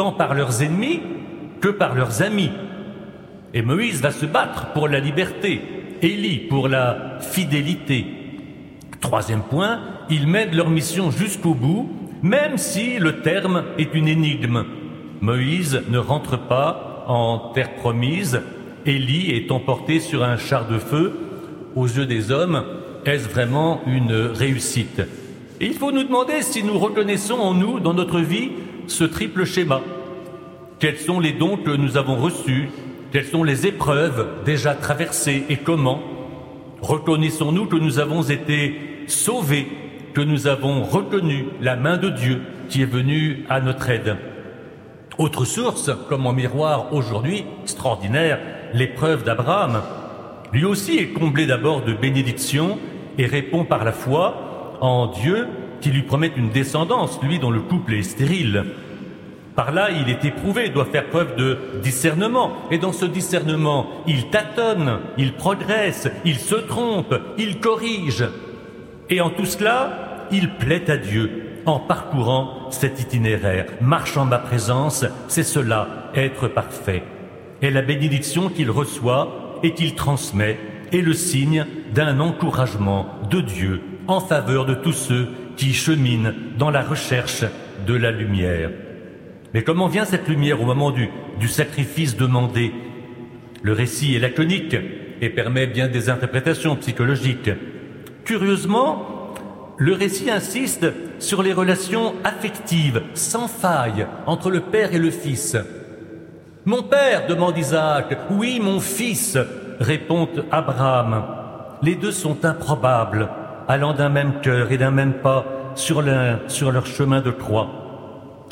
tant 0.00 0.12
par 0.12 0.32
leurs 0.32 0.62
ennemis 0.62 1.02
que 1.60 1.68
par 1.68 1.94
leurs 1.94 2.22
amis. 2.22 2.48
Et 3.52 3.60
Moïse 3.60 4.00
va 4.00 4.10
se 4.10 4.24
battre 4.24 4.72
pour 4.72 4.88
la 4.88 4.98
liberté, 4.98 5.60
Élie 6.00 6.38
pour 6.38 6.68
la 6.68 7.18
fidélité. 7.20 8.06
Troisième 9.02 9.42
point, 9.42 9.78
ils 10.08 10.26
mènent 10.26 10.56
leur 10.56 10.70
mission 10.70 11.10
jusqu'au 11.10 11.52
bout, 11.52 11.90
même 12.22 12.56
si 12.56 12.98
le 12.98 13.20
terme 13.20 13.64
est 13.76 13.94
une 13.94 14.08
énigme. 14.08 14.64
Moïse 15.20 15.82
ne 15.90 15.98
rentre 15.98 16.38
pas 16.38 17.04
en 17.06 17.50
terre 17.52 17.74
promise, 17.74 18.40
Élie 18.86 19.32
est 19.32 19.52
emporté 19.52 20.00
sur 20.00 20.24
un 20.24 20.38
char 20.38 20.66
de 20.66 20.78
feu. 20.78 21.12
Aux 21.76 21.86
yeux 21.86 22.06
des 22.06 22.32
hommes, 22.32 22.64
est-ce 23.04 23.28
vraiment 23.28 23.82
une 23.86 24.14
réussite? 24.14 25.02
Il 25.60 25.74
faut 25.74 25.92
nous 25.92 26.04
demander 26.04 26.40
si 26.40 26.62
nous 26.64 26.78
reconnaissons 26.78 27.38
en 27.38 27.52
nous, 27.52 27.80
dans 27.80 27.92
notre 27.92 28.20
vie, 28.20 28.48
ce 28.90 29.04
triple 29.04 29.44
schéma. 29.44 29.80
Quels 30.78 30.98
sont 30.98 31.20
les 31.20 31.32
dons 31.32 31.56
que 31.56 31.70
nous 31.70 31.96
avons 31.96 32.16
reçus? 32.16 32.68
Quelles 33.12 33.26
sont 33.26 33.44
les 33.44 33.66
épreuves 33.66 34.26
déjà 34.44 34.74
traversées 34.74 35.44
et 35.48 35.56
comment? 35.56 36.00
Reconnaissons-nous 36.82 37.66
que 37.66 37.76
nous 37.76 37.98
avons 37.98 38.22
été 38.22 39.04
sauvés, 39.06 39.68
que 40.14 40.20
nous 40.20 40.46
avons 40.46 40.82
reconnu 40.82 41.46
la 41.60 41.76
main 41.76 41.96
de 41.98 42.08
Dieu 42.08 42.42
qui 42.68 42.82
est 42.82 42.86
venue 42.86 43.44
à 43.48 43.60
notre 43.60 43.90
aide 43.90 44.16
Autre 45.18 45.44
source, 45.44 45.90
comme 46.08 46.26
en 46.26 46.32
miroir 46.32 46.92
aujourd'hui, 46.92 47.44
extraordinaire, 47.62 48.38
l'épreuve 48.72 49.24
d'Abraham. 49.24 49.82
Lui 50.52 50.64
aussi 50.64 50.98
est 50.98 51.08
comblé 51.08 51.46
d'abord 51.46 51.82
de 51.82 51.92
bénédictions 51.92 52.78
et 53.18 53.26
répond 53.26 53.64
par 53.64 53.84
la 53.84 53.92
foi 53.92 54.78
en 54.80 55.08
Dieu 55.08 55.46
qui 55.80 55.90
lui 55.90 56.02
promet 56.02 56.32
une 56.36 56.50
descendance, 56.50 57.20
lui 57.22 57.38
dont 57.38 57.50
le 57.50 57.60
couple 57.60 57.94
est 57.94 58.02
stérile. 58.02 58.64
Par 59.56 59.72
là, 59.72 59.88
il 59.90 60.08
est 60.08 60.24
éprouvé, 60.24 60.68
doit 60.68 60.84
faire 60.84 61.08
preuve 61.08 61.36
de 61.36 61.58
discernement. 61.82 62.52
Et 62.70 62.78
dans 62.78 62.92
ce 62.92 63.04
discernement, 63.04 63.88
il 64.06 64.30
tâtonne, 64.30 65.00
il 65.18 65.34
progresse, 65.34 66.08
il 66.24 66.36
se 66.36 66.54
trompe, 66.54 67.14
il 67.36 67.60
corrige. 67.60 68.24
Et 69.10 69.20
en 69.20 69.30
tout 69.30 69.44
cela, 69.46 70.26
il 70.30 70.54
plaît 70.54 70.90
à 70.90 70.96
Dieu. 70.96 71.46
en 71.66 71.78
parcourant 71.78 72.70
cet 72.70 73.00
itinéraire. 73.00 73.66
Marche 73.82 74.16
en 74.16 74.24
ma 74.24 74.38
présence, 74.38 75.04
c'est 75.28 75.42
cela, 75.42 76.10
être 76.14 76.48
parfait. 76.48 77.02
Et 77.62 77.70
la 77.70 77.82
bénédiction 77.82 78.48
qu'il 78.48 78.70
reçoit 78.70 79.60
et 79.62 79.74
qu'il 79.74 79.94
transmet 79.94 80.58
est 80.92 81.02
le 81.02 81.12
signe 81.12 81.66
d'un 81.94 82.18
encouragement 82.18 83.06
de 83.30 83.40
Dieu 83.42 83.82
en 84.08 84.20
faveur 84.20 84.64
de 84.64 84.74
tous 84.74 84.92
ceux 84.92 85.28
qui 85.60 85.74
cheminent 85.74 86.32
dans 86.56 86.70
la 86.70 86.80
recherche 86.80 87.44
de 87.86 87.92
la 87.92 88.10
lumière. 88.10 88.70
Mais 89.52 89.62
comment 89.62 89.88
vient 89.88 90.06
cette 90.06 90.26
lumière 90.26 90.62
au 90.62 90.64
moment 90.64 90.90
du, 90.90 91.10
du 91.38 91.48
sacrifice 91.48 92.16
demandé? 92.16 92.72
Le 93.62 93.74
récit 93.74 94.14
est 94.14 94.20
laconique 94.20 94.74
et 95.20 95.28
permet 95.28 95.66
bien 95.66 95.86
des 95.86 96.08
interprétations 96.08 96.76
psychologiques. 96.76 97.50
Curieusement, 98.24 99.34
le 99.76 99.92
récit 99.92 100.30
insiste 100.30 100.86
sur 101.18 101.42
les 101.42 101.52
relations 101.52 102.14
affectives 102.24 103.02
sans 103.12 103.46
faille 103.46 104.06
entre 104.24 104.50
le 104.50 104.60
père 104.60 104.94
et 104.94 104.98
le 104.98 105.10
fils. 105.10 105.58
Mon 106.64 106.82
père, 106.84 107.26
demande 107.26 107.58
Isaac. 107.58 108.16
Oui, 108.30 108.60
mon 108.62 108.80
fils, 108.80 109.36
répond 109.78 110.26
Abraham. 110.50 111.22
Les 111.82 111.96
deux 111.96 112.12
sont 112.12 112.46
improbables, 112.46 113.28
allant 113.70 113.92
d'un 113.92 114.08
même 114.08 114.40
cœur 114.42 114.72
et 114.72 114.78
d'un 114.78 114.90
même 114.90 115.14
pas 115.14 115.44
sur, 115.76 116.02
leur 116.02 116.86
chemin 116.86 117.20
de 117.20 117.30
croix. 117.30 117.68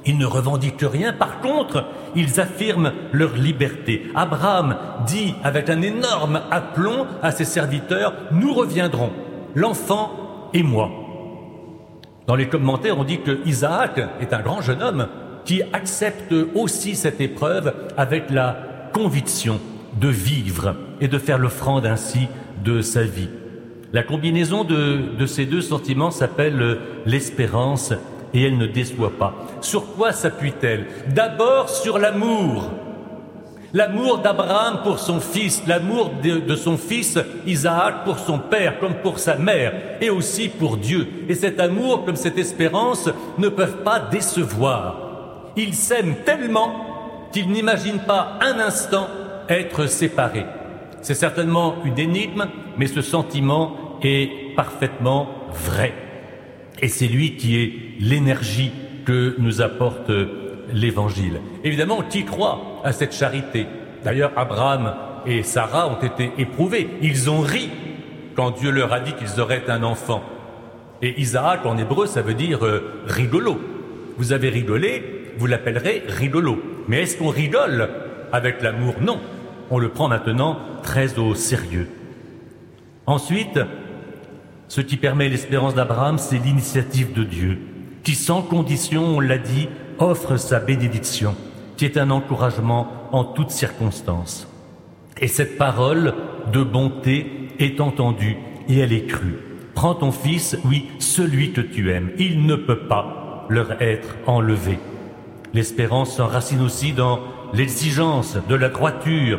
Ils 0.07 0.17
ne 0.17 0.25
revendiquent 0.25 0.87
rien, 0.93 1.13
par 1.13 1.41
contre, 1.41 1.85
ils 2.15 2.39
affirment 2.39 2.93
leur 3.11 3.35
liberté. 3.35 4.13
Abraham 4.15 4.77
dit 5.07 5.35
avec 5.43 5.69
un 5.71 5.83
énorme 5.83 6.41
aplomb 6.53 7.07
à 7.21 7.33
ses 7.33 7.45
serviteurs, 7.45 8.15
nous 8.31 8.55
reviendrons, 8.55 9.11
l'enfant 9.57 10.13
et 10.55 10.63
moi. 10.63 10.89
Dans 12.29 12.37
les 12.37 12.49
commentaires, 12.49 12.97
on 12.97 13.05
dit 13.05 13.21
que 13.21 13.41
Isaac 13.45 14.01
est 14.21 14.33
un 14.33 14.41
grand 14.41 14.61
jeune 14.61 14.83
homme 14.85 15.09
qui 15.45 15.63
accepte 15.73 16.33
aussi 16.55 16.95
cette 16.95 17.21
épreuve 17.21 17.75
avec 17.97 18.31
la 18.31 18.57
conviction 18.93 19.59
de 20.01 20.09
vivre 20.09 20.77
et 21.01 21.09
de 21.09 21.19
faire 21.19 21.39
l'offrande 21.39 21.87
ainsi 21.87 22.29
de 22.63 22.83
sa 22.83 23.03
vie. 23.03 23.31
La 23.93 24.03
combinaison 24.03 24.65
de, 24.65 25.25
ces 25.27 25.47
deux 25.47 25.63
sentiments 25.63 26.11
s'appelle 26.11 26.79
l'espérance 27.07 27.95
et 28.35 28.45
elle 28.45 28.59
ne 28.59 28.67
déçoit 28.67 29.17
pas. 29.19 29.35
Sur 29.63 29.95
quoi 29.95 30.13
s'appuie-t-elle? 30.13 30.87
D'abord 31.15 31.71
sur 31.71 31.99
l'amour. 31.99 32.71
L'amour 33.73 34.19
d'Abraham 34.19 34.81
pour 34.83 34.99
son 34.99 35.21
fils, 35.21 35.63
l'amour 35.67 36.11
de, 36.23 36.55
son 36.55 36.77
fils 36.77 37.19
Isaac 37.47 38.05
pour 38.05 38.19
son 38.19 38.39
père 38.39 38.79
comme 38.79 38.95
pour 38.97 39.19
sa 39.19 39.37
mère, 39.37 39.73
et 40.03 40.11
aussi 40.11 40.49
pour 40.49 40.77
Dieu. 40.77 41.07
Et 41.29 41.35
cet 41.35 41.59
amour 41.59 42.05
comme 42.05 42.17
cette 42.17 42.39
espérance 42.39 43.09
ne 43.39 43.49
peuvent 43.49 43.83
pas 43.83 44.01
décevoir. 44.01 45.53
Ils 45.57 45.75
s'aiment 45.75 46.17
tellement 46.27 47.29
qu'ils 47.33 47.51
n'imaginent 47.51 48.05
pas 48.07 48.39
un 48.43 48.59
instant 48.59 49.09
être 49.49 49.87
séparés. 49.87 50.47
C'est 51.09 51.15
certainement 51.15 51.77
une 51.87 51.99
énigme, 51.99 52.49
mais 52.77 52.87
ce 52.87 53.01
sentiment 53.01 53.99
est 54.03 54.55
parfaitement 54.55 55.31
vrai. 55.55 55.95
Et 56.83 56.89
c'est 56.89 57.07
lui 57.07 57.37
qui 57.37 57.57
est 57.57 57.73
l'énergie 57.99 58.73
que 59.07 59.35
nous 59.39 59.63
apporte 59.63 60.13
l'Évangile. 60.71 61.41
Évidemment, 61.65 62.03
qui 62.03 62.27
croit 62.27 62.83
à 62.85 62.93
cette 62.93 63.15
charité? 63.15 63.67
D'ailleurs, 64.05 64.33
Abraham 64.37 64.95
et 65.25 65.43
Sarah 65.43 65.89
ont 65.89 66.07
été 66.07 66.31
éprouvés. 66.37 66.91
Ils 67.01 67.31
ont 67.31 67.41
ri 67.41 67.71
quand 68.37 68.51
Dieu 68.51 68.71
leur 68.71 68.93
a 68.93 69.01
dit 69.01 69.15
qu'ils 69.15 69.41
auraient 69.41 69.65
un 69.71 69.85
enfant. 69.85 70.23
Et 71.01 71.19
Isaac, 71.19 71.65
en 71.65 71.79
hébreu, 71.79 72.05
ça 72.05 72.21
veut 72.21 72.35
dire 72.35 72.67
euh, 72.67 73.01
rigolo. 73.07 73.59
Vous 74.19 74.35
avez 74.35 74.51
rigolé, 74.51 75.33
vous 75.39 75.47
l'appellerez 75.47 76.03
rigolo. 76.07 76.63
Mais 76.87 77.05
est-ce 77.05 77.17
qu'on 77.17 77.31
rigole 77.31 77.89
avec 78.31 78.61
l'amour? 78.61 78.97
Non. 79.01 79.19
On 79.71 79.79
le 79.79 79.89
prend 79.89 80.09
maintenant 80.09 80.59
très 80.89 81.19
au 81.19 81.35
sérieux. 81.35 81.87
Ensuite, 83.05 83.61
ce 84.69 84.81
qui 84.81 84.97
permet 84.97 85.29
l'espérance 85.29 85.75
d'Abraham, 85.75 86.17
c'est 86.17 86.39
l'initiative 86.39 87.13
de 87.13 87.25
Dieu, 87.25 87.59
qui 88.05 88.15
sans 88.15 88.41
condition, 88.41 89.05
on 89.05 89.21
l'a 89.21 89.37
dit, 89.37 89.69
offre 89.99 90.39
sa 90.39 90.61
bénédiction, 90.61 91.37
qui 91.77 91.85
est 91.85 91.99
un 91.99 92.11
encouragement 92.11 92.89
en 93.13 93.23
toutes 93.23 93.51
circonstances. 93.51 94.49
Et 95.21 95.29
cette 95.29 95.59
parole 95.59 96.15
de 96.55 96.63
bonté 96.63 97.51
est 97.59 97.83
entendue 97.83 98.39
et 98.71 98.79
elle 98.79 98.95
est 98.95 99.05
crue. 99.07 99.37
Prends 99.75 99.95
ton 99.95 100.11
fils, 100.11 100.57
oui, 100.65 100.89
celui 101.01 101.53
que 101.53 101.61
tu 101.61 101.93
aimes. 101.93 102.13
Il 102.19 102.47
ne 102.47 102.57
peut 102.57 102.87
pas 102.89 103.47
leur 103.51 103.83
être 103.83 104.17
enlevé. 104.27 104.79
L'espérance 105.53 106.17
s'enracine 106.17 106.63
aussi 106.63 106.93
dans 106.93 107.21
l'exigence 107.53 108.39
de 108.49 108.55
la 108.55 108.71
droiture, 108.71 109.39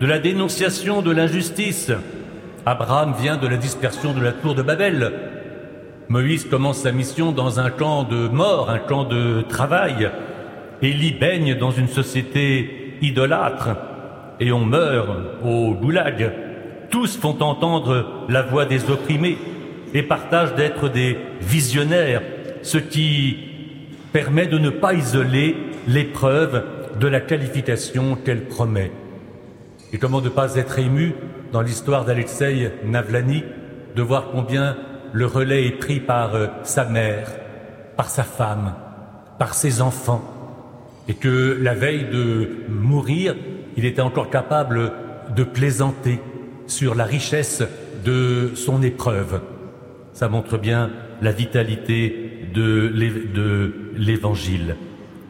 de 0.00 0.06
la 0.06 0.18
dénonciation 0.18 1.02
de 1.02 1.10
l'injustice. 1.10 1.90
Abraham 2.66 3.14
vient 3.18 3.36
de 3.36 3.46
la 3.46 3.56
dispersion 3.56 4.12
de 4.12 4.20
la 4.20 4.32
tour 4.32 4.54
de 4.54 4.62
Babel. 4.62 5.12
Moïse 6.08 6.44
commence 6.44 6.78
sa 6.78 6.92
mission 6.92 7.32
dans 7.32 7.60
un 7.60 7.70
camp 7.70 8.04
de 8.04 8.28
mort, 8.28 8.70
un 8.70 8.78
camp 8.78 9.04
de 9.04 9.42
travail. 9.42 10.10
Élie 10.82 11.12
baigne 11.12 11.56
dans 11.56 11.70
une 11.70 11.88
société 11.88 12.98
idolâtre 13.00 13.70
et 14.38 14.52
on 14.52 14.64
meurt 14.64 15.08
au 15.44 15.72
goulag. 15.72 16.32
Tous 16.90 17.16
font 17.16 17.40
entendre 17.40 18.26
la 18.28 18.42
voix 18.42 18.66
des 18.66 18.90
opprimés 18.90 19.38
et 19.94 20.02
partagent 20.02 20.54
d'être 20.54 20.88
des 20.88 21.16
visionnaires, 21.40 22.22
ce 22.62 22.78
qui 22.78 23.38
permet 24.12 24.46
de 24.46 24.58
ne 24.58 24.70
pas 24.70 24.92
isoler 24.92 25.56
l'épreuve 25.88 26.62
de 27.00 27.06
la 27.06 27.20
qualification 27.20 28.16
qu'elle 28.16 28.44
promet. 28.44 28.92
Et 29.96 29.98
comment 29.98 30.20
ne 30.20 30.28
pas 30.28 30.56
être 30.56 30.78
ému 30.78 31.14
dans 31.52 31.62
l'histoire 31.62 32.04
d'Alexei 32.04 32.70
Navlani 32.84 33.44
de 33.94 34.02
voir 34.02 34.26
combien 34.30 34.76
le 35.14 35.24
relais 35.24 35.64
est 35.64 35.78
pris 35.78 36.00
par 36.00 36.34
euh, 36.34 36.48
sa 36.64 36.84
mère, 36.84 37.30
par 37.96 38.10
sa 38.10 38.22
femme, 38.22 38.74
par 39.38 39.54
ses 39.54 39.80
enfants, 39.80 40.22
et 41.08 41.14
que 41.14 41.58
la 41.62 41.72
veille 41.72 42.10
de 42.12 42.46
mourir, 42.68 43.36
il 43.78 43.86
était 43.86 44.02
encore 44.02 44.28
capable 44.28 44.92
de 45.34 45.44
plaisanter 45.44 46.20
sur 46.66 46.94
la 46.94 47.04
richesse 47.04 47.62
de 48.04 48.50
son 48.54 48.82
épreuve. 48.82 49.40
Ça 50.12 50.28
montre 50.28 50.58
bien 50.58 50.90
la 51.22 51.32
vitalité 51.32 52.50
de 52.52 52.92
l'Évangile. 53.96 54.76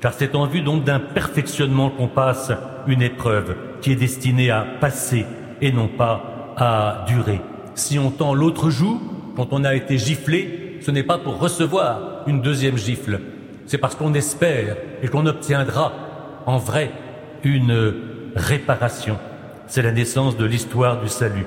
Car 0.01 0.13
c'est 0.13 0.35
en 0.35 0.47
vue 0.47 0.63
donc 0.63 0.83
d'un 0.83 0.99
perfectionnement 0.99 1.89
qu'on 1.89 2.09
passe 2.09 2.51
une 2.89 3.03
épreuve 3.03 3.55
qui 3.81 3.93
est 3.93 3.97
destinée 3.97 4.51
à 4.51 4.67
passer 4.81 5.27
et 5.61 5.73
non 5.73 5.89
pas 5.89 6.55
à 6.57 7.05
durer. 7.07 7.41
Si 7.75 7.99
on 7.99 8.11
tend 8.11 8.35
l'autre 8.35 8.71
joue, 8.71 9.01
quand 9.37 9.49
on 9.53 9.65
a 9.65 9.75
été 9.75 9.99
giflé, 9.99 10.79
ce 10.81 10.91
n'est 10.91 11.03
pas 11.03 11.19
pour 11.19 11.39
recevoir 11.39 12.23
une 12.27 12.41
deuxième 12.41 12.79
gifle, 12.79 13.21
c'est 13.67 13.79
parce 13.79 13.95
qu'on 13.95 14.15
espère 14.15 14.77
et 15.03 15.09
qu'on 15.09 15.27
obtiendra 15.27 15.93
en 16.47 16.59
vrai 16.59 16.91
une 17.45 17.95
réparation. 18.35 19.19
C'est 19.67 19.83
la 19.83 19.93
naissance 19.93 20.37
de 20.37 20.45
l'histoire 20.45 21.01
du 21.01 21.09
salut. 21.09 21.47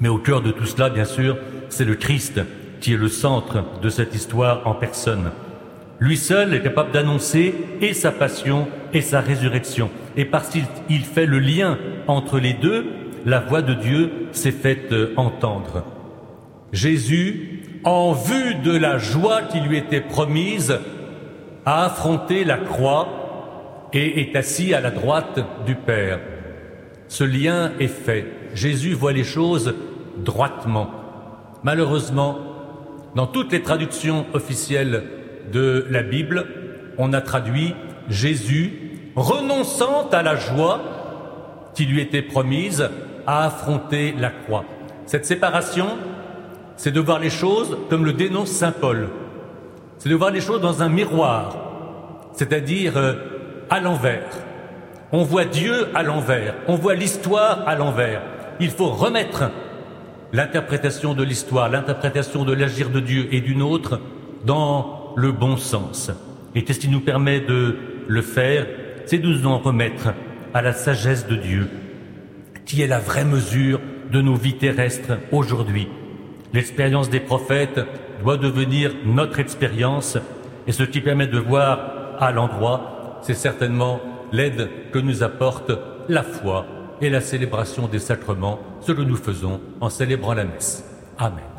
Mais 0.00 0.08
au 0.08 0.18
cœur 0.18 0.42
de 0.42 0.50
tout 0.50 0.66
cela, 0.66 0.90
bien 0.90 1.04
sûr, 1.04 1.36
c'est 1.70 1.84
le 1.84 1.94
Christ 1.94 2.40
qui 2.80 2.92
est 2.92 2.98
le 2.98 3.08
centre 3.08 3.64
de 3.82 3.88
cette 3.88 4.14
histoire 4.14 4.66
en 4.66 4.74
personne. 4.74 5.30
Lui 5.98 6.16
seul 6.16 6.54
est 6.54 6.62
capable 6.62 6.92
d'annoncer 6.92 7.54
et 7.80 7.92
sa 7.92 8.12
passion 8.12 8.68
et 8.92 9.00
sa 9.00 9.20
résurrection. 9.20 9.90
Et 10.18 10.24
parce 10.24 10.48
qu'il 10.48 11.04
fait 11.04 11.26
le 11.26 11.38
lien 11.38 11.78
entre 12.08 12.40
les 12.40 12.52
deux, 12.52 12.84
la 13.24 13.38
voix 13.38 13.62
de 13.62 13.72
Dieu 13.72 14.10
s'est 14.32 14.50
faite 14.50 14.92
entendre. 15.16 15.84
Jésus, 16.72 17.62
en 17.84 18.12
vue 18.12 18.56
de 18.56 18.76
la 18.76 18.98
joie 18.98 19.42
qui 19.42 19.60
lui 19.60 19.78
était 19.78 20.00
promise, 20.00 20.76
a 21.64 21.84
affronté 21.84 22.42
la 22.42 22.56
croix 22.56 23.86
et 23.92 24.20
est 24.20 24.34
assis 24.34 24.74
à 24.74 24.80
la 24.80 24.90
droite 24.90 25.38
du 25.64 25.76
Père. 25.76 26.18
Ce 27.06 27.22
lien 27.22 27.70
est 27.78 27.86
fait. 27.86 28.26
Jésus 28.54 28.94
voit 28.94 29.12
les 29.12 29.24
choses 29.24 29.76
droitement. 30.24 30.90
Malheureusement, 31.62 32.38
dans 33.14 33.28
toutes 33.28 33.52
les 33.52 33.62
traductions 33.62 34.26
officielles 34.32 35.04
de 35.52 35.86
la 35.90 36.02
Bible, 36.02 36.44
on 36.98 37.12
a 37.12 37.20
traduit 37.20 37.76
Jésus 38.08 38.87
renonçant 39.18 40.08
à 40.10 40.22
la 40.22 40.36
joie 40.36 40.80
qui 41.74 41.84
lui 41.84 42.00
était 42.00 42.22
promise 42.22 42.88
à 43.26 43.46
affronter 43.46 44.14
la 44.18 44.30
croix. 44.30 44.64
Cette 45.06 45.26
séparation, 45.26 45.86
c'est 46.76 46.92
de 46.92 47.00
voir 47.00 47.18
les 47.18 47.30
choses 47.30 47.76
comme 47.90 48.04
le 48.04 48.12
dénonce 48.12 48.50
Saint 48.50 48.72
Paul. 48.72 49.08
C'est 49.98 50.08
de 50.08 50.14
voir 50.14 50.30
les 50.30 50.40
choses 50.40 50.60
dans 50.60 50.82
un 50.82 50.88
miroir, 50.88 51.56
c'est-à-dire 52.32 52.96
euh, 52.96 53.14
à 53.68 53.80
l'envers. 53.80 54.30
On 55.10 55.24
voit 55.24 55.44
Dieu 55.44 55.88
à 55.94 56.02
l'envers, 56.02 56.54
on 56.68 56.76
voit 56.76 56.94
l'histoire 56.94 57.66
à 57.66 57.74
l'envers. 57.74 58.22
Il 58.60 58.70
faut 58.70 58.90
remettre 58.90 59.50
l'interprétation 60.32 61.14
de 61.14 61.22
l'histoire, 61.22 61.68
l'interprétation 61.68 62.44
de 62.44 62.52
l'agir 62.52 62.90
de 62.90 63.00
Dieu 63.00 63.28
et 63.32 63.40
d'une 63.40 63.62
autre 63.62 64.00
dans 64.44 65.12
le 65.16 65.32
bon 65.32 65.56
sens. 65.56 66.10
Et 66.54 66.64
ce 66.72 66.78
qui 66.78 66.88
nous 66.88 67.00
permet 67.00 67.40
de 67.40 67.76
le 68.06 68.22
faire, 68.22 68.66
c'est 69.08 69.18
de 69.18 69.26
nous 69.26 69.46
en 69.46 69.56
remettre 69.56 70.12
à 70.52 70.60
la 70.60 70.74
sagesse 70.74 71.26
de 71.26 71.34
Dieu, 71.34 71.70
qui 72.66 72.82
est 72.82 72.86
la 72.86 72.98
vraie 72.98 73.24
mesure 73.24 73.80
de 74.12 74.20
nos 74.20 74.34
vies 74.34 74.58
terrestres 74.58 75.18
aujourd'hui. 75.32 75.88
L'expérience 76.52 77.08
des 77.08 77.20
prophètes 77.20 77.80
doit 78.22 78.36
devenir 78.36 78.92
notre 79.06 79.38
expérience, 79.38 80.18
et 80.66 80.72
ce 80.72 80.82
qui 80.82 81.00
permet 81.00 81.26
de 81.26 81.38
voir 81.38 82.16
à 82.18 82.32
l'endroit, 82.32 83.20
c'est 83.22 83.32
certainement 83.32 83.98
l'aide 84.30 84.68
que 84.92 84.98
nous 84.98 85.22
apporte 85.22 85.72
la 86.10 86.22
foi 86.22 86.66
et 87.00 87.08
la 87.08 87.22
célébration 87.22 87.88
des 87.88 88.00
sacrements, 88.00 88.60
ce 88.82 88.92
que 88.92 89.00
nous 89.00 89.16
faisons 89.16 89.58
en 89.80 89.88
célébrant 89.88 90.34
la 90.34 90.44
messe. 90.44 90.84
Amen. 91.16 91.57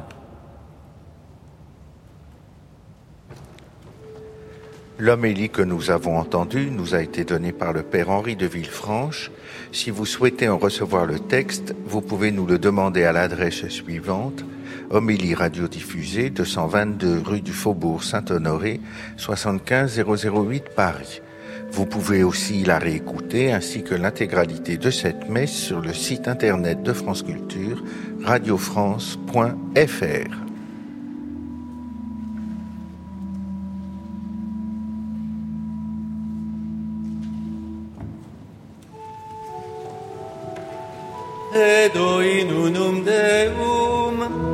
L'homélie 4.99 5.49
que 5.49 5.61
nous 5.61 5.91
avons 5.91 6.17
entendue 6.17 6.69
nous 6.69 6.93
a 6.93 7.01
été 7.01 7.23
donnée 7.23 7.53
par 7.53 7.71
le 7.71 7.83
Père 7.83 8.09
Henri 8.09 8.35
de 8.35 8.45
Villefranche. 8.45 9.31
Si 9.71 9.91
vous 9.91 10.05
souhaitez 10.05 10.49
en 10.49 10.57
recevoir 10.57 11.05
le 11.05 11.19
texte, 11.19 11.73
vous 11.85 12.01
pouvez 12.01 12.31
nous 12.31 12.45
le 12.45 12.59
demander 12.59 13.05
à 13.05 13.13
l'adresse 13.13 13.65
suivante 13.69 14.43
Homélie 14.89 15.35
radiodiffusée 15.35 16.31
222 16.31 17.21
rue 17.23 17.39
du 17.39 17.53
Faubourg 17.53 18.03
Saint-Honoré 18.03 18.81
75 19.15 20.03
008 20.05 20.65
Paris. 20.75 21.21
Vous 21.71 21.85
pouvez 21.85 22.23
aussi 22.23 22.65
la 22.65 22.77
réécouter 22.77 23.53
ainsi 23.53 23.83
que 23.83 23.95
l'intégralité 23.95 24.77
de 24.77 24.89
cette 24.89 25.29
messe 25.29 25.53
sur 25.53 25.79
le 25.79 25.93
site 25.93 26.27
internet 26.27 26.83
de 26.83 26.91
France 26.91 27.23
Culture 27.23 27.81
radiofrance.fr. 28.23 30.48
edo 41.53 42.19
in 42.19 42.49
unum 42.49 43.03
Deum. 43.03 44.48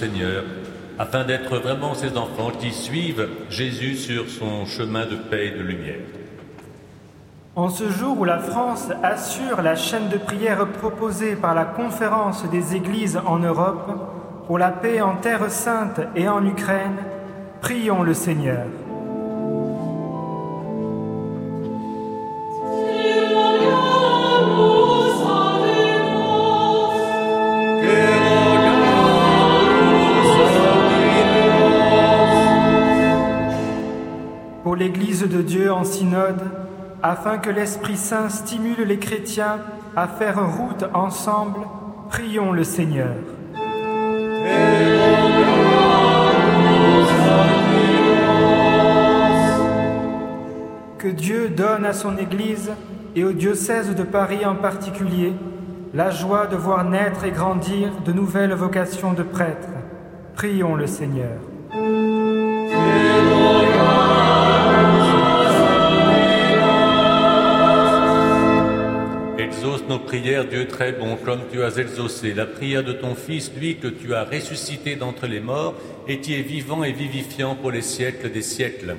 Seigneur, 0.00 0.44
afin 0.98 1.24
d'être 1.24 1.58
vraiment 1.58 1.92
ces 1.92 2.16
enfants 2.16 2.52
qui 2.58 2.72
suivent 2.72 3.28
Jésus 3.50 3.96
sur 3.96 4.30
son 4.30 4.64
chemin 4.64 5.04
de 5.04 5.16
paix 5.16 5.48
et 5.48 5.50
de 5.50 5.62
lumière. 5.62 6.00
En 7.54 7.68
ce 7.68 7.90
jour 7.90 8.18
où 8.18 8.24
la 8.24 8.38
France 8.38 8.88
assure 9.02 9.60
la 9.60 9.76
chaîne 9.76 10.08
de 10.08 10.16
prière 10.16 10.66
proposée 10.68 11.36
par 11.36 11.54
la 11.54 11.66
Conférence 11.66 12.48
des 12.50 12.76
Églises 12.76 13.20
en 13.26 13.40
Europe 13.40 13.90
pour 14.46 14.58
la 14.58 14.70
paix 14.70 15.02
en 15.02 15.16
Terre 15.16 15.50
sainte 15.50 16.00
et 16.16 16.26
en 16.26 16.46
Ukraine, 16.46 16.96
prions 17.60 18.02
le 18.02 18.14
Seigneur. 18.14 18.64
l'Église 34.80 35.28
de 35.28 35.42
Dieu 35.42 35.70
en 35.70 35.84
synode, 35.84 36.40
afin 37.02 37.36
que 37.36 37.50
l'Esprit 37.50 37.98
Saint 37.98 38.30
stimule 38.30 38.82
les 38.84 38.98
chrétiens 38.98 39.58
à 39.94 40.08
faire 40.08 40.38
route 40.56 40.86
ensemble, 40.94 41.60
prions 42.08 42.50
le 42.50 42.64
Seigneur. 42.64 43.14
Que 50.96 51.08
Dieu 51.08 51.50
donne 51.50 51.84
à 51.84 51.92
son 51.92 52.16
Église 52.16 52.70
et 53.14 53.24
au 53.24 53.32
diocèse 53.32 53.94
de 53.94 54.02
Paris 54.02 54.46
en 54.46 54.54
particulier 54.54 55.34
la 55.92 56.08
joie 56.10 56.46
de 56.46 56.56
voir 56.56 56.88
naître 56.88 57.24
et 57.24 57.32
grandir 57.32 57.90
de 58.06 58.12
nouvelles 58.12 58.54
vocations 58.54 59.12
de 59.12 59.24
prêtres. 59.24 59.68
Prions 60.36 60.74
le 60.74 60.86
Seigneur. 60.86 61.49
Prières, 70.10 70.44
Dieu 70.44 70.66
très 70.66 70.90
bon, 70.90 71.14
comme 71.14 71.42
tu 71.52 71.62
as 71.62 71.76
exaucé 71.76 72.34
la 72.34 72.44
prière 72.44 72.82
de 72.82 72.92
ton 72.92 73.14
Fils, 73.14 73.52
lui 73.56 73.76
que 73.76 73.86
tu 73.86 74.12
as 74.12 74.24
ressuscité 74.24 74.96
d'entre 74.96 75.28
les 75.28 75.38
morts 75.38 75.76
et 76.08 76.18
qui 76.18 76.34
est 76.34 76.42
vivant 76.42 76.82
et 76.82 76.90
vivifiant 76.90 77.54
pour 77.54 77.70
les 77.70 77.80
siècles 77.80 78.28
des 78.28 78.42
siècles. 78.42 78.96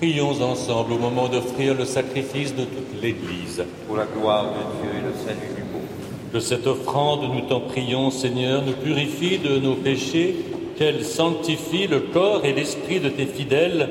Prions 0.00 0.40
ensemble 0.40 0.94
au 0.94 0.98
moment 0.98 1.28
d'offrir 1.28 1.74
le 1.74 1.84
sacrifice 1.84 2.54
de 2.54 2.64
toute 2.64 3.02
l'Église. 3.02 3.62
Pour 3.86 3.98
la 3.98 4.06
gloire 4.06 4.46
de 4.46 4.80
Dieu 4.80 4.98
et 4.98 5.02
le 5.02 5.12
salut 5.12 5.54
du 5.54 5.62
monde. 5.62 5.82
Que 6.32 6.40
cette 6.40 6.66
offrande, 6.66 7.24
nous 7.30 7.42
t'en 7.42 7.60
prions, 7.60 8.10
Seigneur, 8.10 8.62
nous 8.64 8.72
purifie 8.72 9.36
de 9.36 9.58
nos 9.58 9.74
péchés, 9.74 10.36
qu'elle 10.78 11.04
sanctifie 11.04 11.86
le 11.86 12.00
corps 12.00 12.46
et 12.46 12.54
l'esprit 12.54 12.98
de 12.98 13.10
tes 13.10 13.26
fidèles 13.26 13.90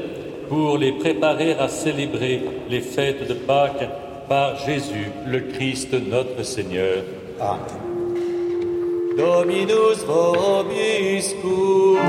pour 0.49 0.79
les 0.79 0.93
préparer 0.93 1.53
à 1.53 1.67
célébrer 1.67 2.41
les 2.71 2.81
fêtes 2.81 3.27
de 3.27 3.35
Pâques 3.35 3.87
par 4.27 4.57
Jésus, 4.65 5.11
le 5.27 5.41
Christ 5.41 5.93
notre 5.93 6.43
Seigneur. 6.43 7.03
Amen. 7.39 7.59
Dominus 9.15 10.03
vobiscum, 10.07 11.99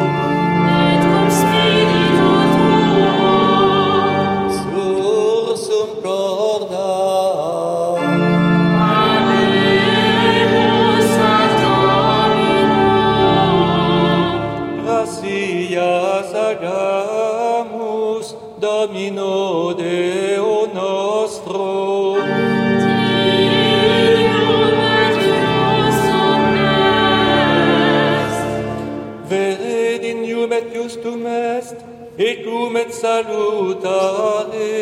et 32.81 32.93
salutare, 32.93 34.74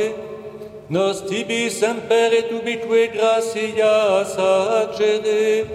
nos 0.89 1.21
tibi 1.29 1.71
semper 1.71 2.33
et 2.33 2.53
ubique 2.53 3.13
gratias 3.13 4.39
accede, 4.39 5.67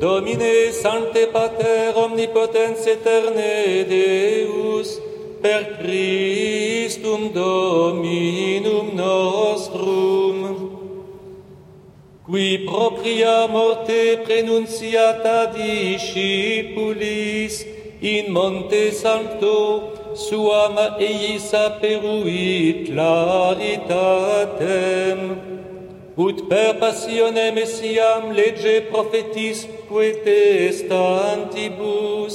Domine 0.00 0.72
Sancte 0.72 1.26
Pater 1.30 1.92
Omnipotens 1.94 2.86
eterne 2.86 3.84
Deus, 3.86 4.98
per 5.42 5.76
Christum 5.78 7.32
Dominum 7.34 8.94
nostrum, 8.94 10.38
qui 12.24 12.58
propria 12.64 13.46
morte 13.46 14.20
prenunciata 14.24 15.46
discipulis 15.52 16.74
in 18.00 18.32
Monte 18.32 18.92
Sancto, 18.92 19.99
suam 20.20 20.76
eis 20.98 21.54
aperuit 21.54 22.86
claritatem, 22.88 25.20
ut 26.16 26.48
per 26.48 26.74
passionem 26.82 27.56
essiam 27.64 28.32
lege 28.36 28.80
profetisque 28.92 30.06
testantibus, 30.24 32.34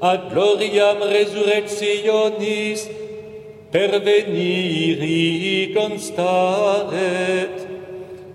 ad 0.00 0.20
gloriam 0.32 0.98
resurrectionis 1.14 2.80
perveniri 3.72 5.74
constaret, 5.74 7.56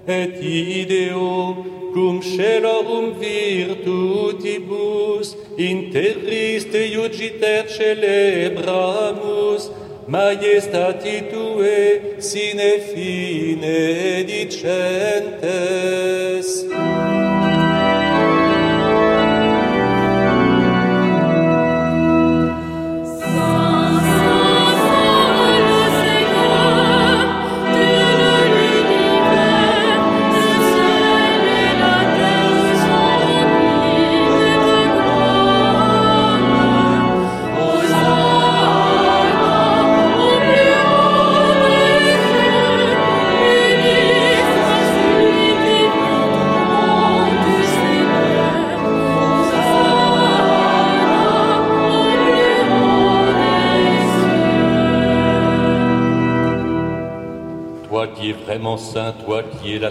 et 0.05 0.35
ideo 0.43 1.82
cum 1.93 2.21
scelorum 2.21 3.13
virtutibus 3.21 5.27
in 5.57 5.77
terris 5.93 6.63
te 6.71 6.81
iugiter 6.95 7.63
celebramus 7.77 9.63
maiestati 10.07 11.17
tue 11.31 11.79
sine 12.29 12.71
fine 12.89 13.79
dicentes. 14.31 16.47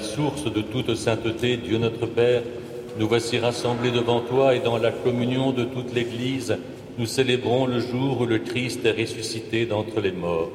Source 0.02 0.44
de 0.44 0.60
toute 0.60 0.94
sainteté, 0.94 1.56
Dieu 1.56 1.78
notre 1.78 2.06
Père, 2.06 2.42
nous 2.98 3.08
voici 3.08 3.38
rassemblés 3.38 3.90
devant 3.90 4.20
toi 4.20 4.54
et 4.54 4.60
dans 4.60 4.76
la 4.76 4.90
communion 4.90 5.52
de 5.52 5.64
toute 5.64 5.94
l'Église, 5.94 6.58
nous 6.98 7.06
célébrons 7.06 7.66
le 7.66 7.80
jour 7.80 8.20
où 8.20 8.26
le 8.26 8.38
Christ 8.38 8.84
est 8.84 8.92
ressuscité 8.92 9.64
d'entre 9.64 10.00
les 10.00 10.12
morts. 10.12 10.50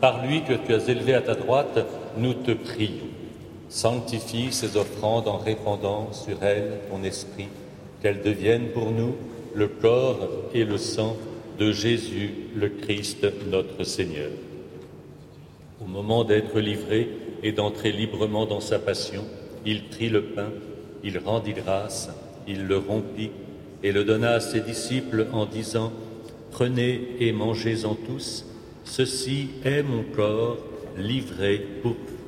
Par 0.00 0.26
lui 0.26 0.42
que 0.42 0.54
tu 0.54 0.74
as 0.74 0.88
élevé 0.88 1.14
à 1.14 1.20
ta 1.20 1.34
droite, 1.34 1.86
nous 2.16 2.34
te 2.34 2.52
prions. 2.52 3.06
Sanctifie 3.68 4.48
ces 4.50 4.76
offrandes 4.76 5.28
en 5.28 5.36
répandant 5.36 6.12
sur 6.12 6.42
elles 6.42 6.80
ton 6.90 7.04
esprit, 7.04 7.48
qu'elles 8.02 8.22
deviennent 8.22 8.68
pour 8.68 8.90
nous 8.90 9.14
le 9.54 9.68
corps 9.68 10.28
et 10.54 10.64
le 10.64 10.78
sang 10.78 11.16
de 11.58 11.72
Jésus, 11.72 12.32
le 12.56 12.68
Christ, 12.68 13.26
notre 13.50 13.84
Seigneur. 13.84 14.30
Au 15.80 15.86
moment 15.86 16.24
d'être 16.24 16.58
livré 16.58 17.08
et 17.42 17.52
d'entrer 17.52 17.92
librement 17.92 18.46
dans 18.46 18.60
sa 18.60 18.78
passion, 18.78 19.24
il 19.64 19.88
prit 19.88 20.08
le 20.08 20.22
pain, 20.22 20.50
il 21.04 21.18
rendit 21.18 21.52
grâce, 21.52 22.10
il 22.46 22.66
le 22.66 22.78
rompit 22.78 23.30
et 23.82 23.92
le 23.92 24.04
donna 24.04 24.32
à 24.32 24.40
ses 24.40 24.60
disciples 24.60 25.26
en 25.32 25.46
disant, 25.46 25.92
Prenez 26.50 27.16
et 27.20 27.30
mangez-en 27.32 27.94
tous, 27.94 28.44
ceci 28.84 29.50
est 29.64 29.82
mon 29.82 30.02
corps 30.02 30.56
livré 30.96 31.58
pour 31.82 31.92
vous. 31.92 32.18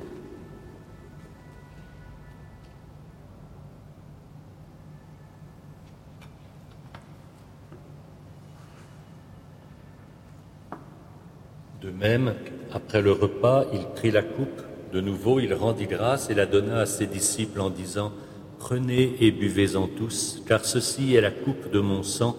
De 11.81 11.89
même, 11.89 12.35
après 12.71 13.01
le 13.01 13.11
repas, 13.11 13.65
il 13.73 13.81
prit 13.95 14.11
la 14.11 14.21
coupe, 14.21 14.61
de 14.91 15.01
nouveau 15.01 15.39
il 15.39 15.53
rendit 15.53 15.87
grâce 15.87 16.29
et 16.29 16.33
la 16.33 16.45
donna 16.45 16.81
à 16.81 16.85
ses 16.85 17.07
disciples 17.07 17.61
en 17.61 17.69
disant, 17.69 18.11
Prenez 18.59 19.15
et 19.19 19.31
buvez-en 19.31 19.87
tous, 19.87 20.43
car 20.47 20.65
ceci 20.65 21.15
est 21.15 21.21
la 21.21 21.31
coupe 21.31 21.71
de 21.71 21.79
mon 21.79 22.03
sang, 22.03 22.37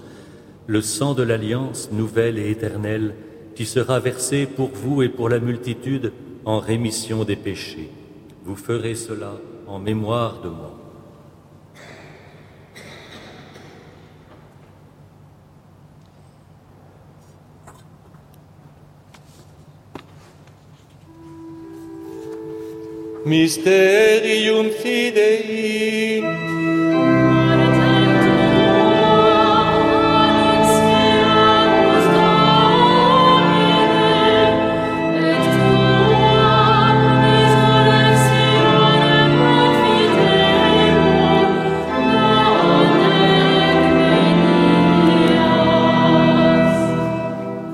le 0.67 0.81
sang 0.81 1.15
de 1.15 1.23
l'alliance 1.23 1.91
nouvelle 1.91 2.39
et 2.39 2.51
éternelle, 2.51 3.15
qui 3.57 3.67
sera 3.67 3.99
versé 3.99 4.47
pour 4.47 4.69
vous 4.69 5.03
et 5.03 5.09
pour 5.09 5.29
la 5.29 5.41
multitude 5.41 6.13
en 6.45 6.61
rémission 6.61 7.25
des 7.25 7.37
péchés. 7.37 7.91
Vous 8.45 8.57
ferez 8.57 8.95
cela 8.95 9.35
en 9.67 9.79
mémoire 9.79 10.41
de 10.43 10.49
moi. 10.49 10.82
Mysterium 23.33 24.69
Fidei. 24.71 26.23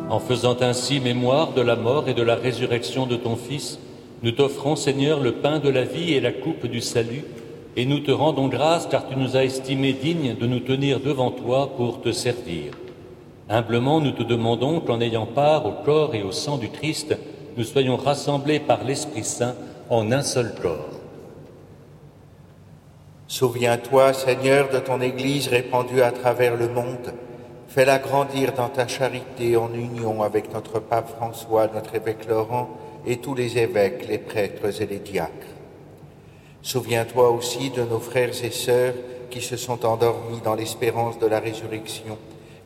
En 0.09 0.21
faisant 0.21 0.57
ainsi 0.61 1.01
mémoire 1.01 1.53
de 1.53 1.63
la 1.63 1.75
mort 1.75 2.09
et 2.09 2.15
de 2.15 2.23
la 2.23 2.37
résurrection 2.37 3.07
de 3.07 3.17
ton 3.17 3.35
Fils, 3.35 3.81
nous 4.23 4.33
t'offrons, 4.33 4.75
Seigneur, 4.75 5.21
le 5.21 5.33
pain 5.33 5.61
de 5.61 5.69
la 5.69 5.85
vie 5.85 6.14
et 6.14 6.21
la 6.21 6.33
coupe 6.33 6.66
du 6.66 6.81
salut, 6.81 7.25
et 7.77 7.85
nous 7.85 8.01
te 8.01 8.11
rendons 8.11 8.49
grâce 8.49 8.87
car 8.87 9.09
tu 9.09 9.16
nous 9.16 9.37
as 9.37 9.45
estimés 9.45 9.93
dignes 9.93 10.35
de 10.35 10.47
nous 10.47 10.59
tenir 10.59 10.99
devant 10.99 11.31
toi 11.31 11.75
pour 11.77 12.01
te 12.01 12.11
servir. 12.11 12.73
Humblement, 13.49 14.01
nous 14.01 14.11
te 14.11 14.25
demandons 14.25 14.81
qu'en 14.81 15.01
ayant 15.01 15.27
part 15.27 15.66
au 15.66 15.73
corps 15.85 16.14
et 16.14 16.25
au 16.25 16.33
sang 16.33 16.59
du 16.59 16.69
Christ, 16.69 17.16
nous 17.57 17.64
soyons 17.64 17.97
rassemblés 17.97 18.59
par 18.59 18.83
l'Esprit 18.83 19.25
Saint 19.25 19.55
en 19.89 20.11
un 20.11 20.23
seul 20.23 20.55
corps. 20.61 20.99
Souviens-toi, 23.29 24.12
Seigneur, 24.14 24.71
de 24.71 24.79
ton 24.79 25.01
Église 25.01 25.49
répandue 25.49 26.03
à 26.03 26.11
travers 26.11 26.57
le 26.57 26.69
monde. 26.69 27.14
Fais-la 27.69 27.99
grandir 27.99 28.55
dans 28.55 28.69
ta 28.69 28.89
charité 28.89 29.57
en 29.57 29.73
union 29.73 30.23
avec 30.23 30.53
notre 30.53 30.81
pape 30.81 31.14
François, 31.16 31.69
notre 31.73 31.95
évêque 31.95 32.27
Laurent 32.27 32.69
et 33.09 33.17
tous 33.17 33.35
les 33.35 33.57
évêques, 33.57 34.07
les 34.07 34.19
prêtres 34.19 34.83
et 34.83 34.87
les 34.87 34.99
diacres. 34.99 35.33
Souviens-toi 36.61 37.31
aussi 37.31 37.71
de 37.71 37.83
nos 37.83 38.01
frères 38.01 38.45
et 38.45 38.51
sœurs 38.51 38.95
qui 39.31 39.41
se 39.41 39.57
sont 39.57 39.87
endormis 39.87 40.41
dans 40.45 40.55
l'espérance 40.55 41.19
de 41.19 41.27
la 41.27 41.41
résurrection 41.41 42.19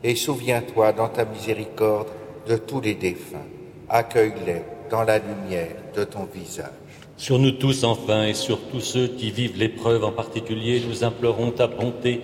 et 0.02 0.16
souviens-toi 0.16 0.92
dans 0.92 1.08
ta 1.08 1.24
miséricorde 1.24 2.08
de 2.48 2.56
tous 2.56 2.80
les 2.80 2.94
défunts. 2.94 3.46
Accueille-les 3.88 4.62
dans 4.90 5.04
la 5.04 5.18
lumière 5.18 5.76
de 5.94 6.02
ton 6.02 6.24
visage. 6.24 6.72
Sur 7.16 7.38
nous 7.38 7.52
tous 7.52 7.84
enfin 7.84 8.24
et 8.24 8.34
sur 8.34 8.58
tous 8.68 8.80
ceux 8.80 9.06
qui 9.06 9.30
vivent 9.30 9.56
l'épreuve 9.56 10.02
en 10.02 10.10
particulier, 10.10 10.82
nous 10.88 11.04
implorons 11.04 11.52
ta 11.52 11.68
bonté. 11.68 12.20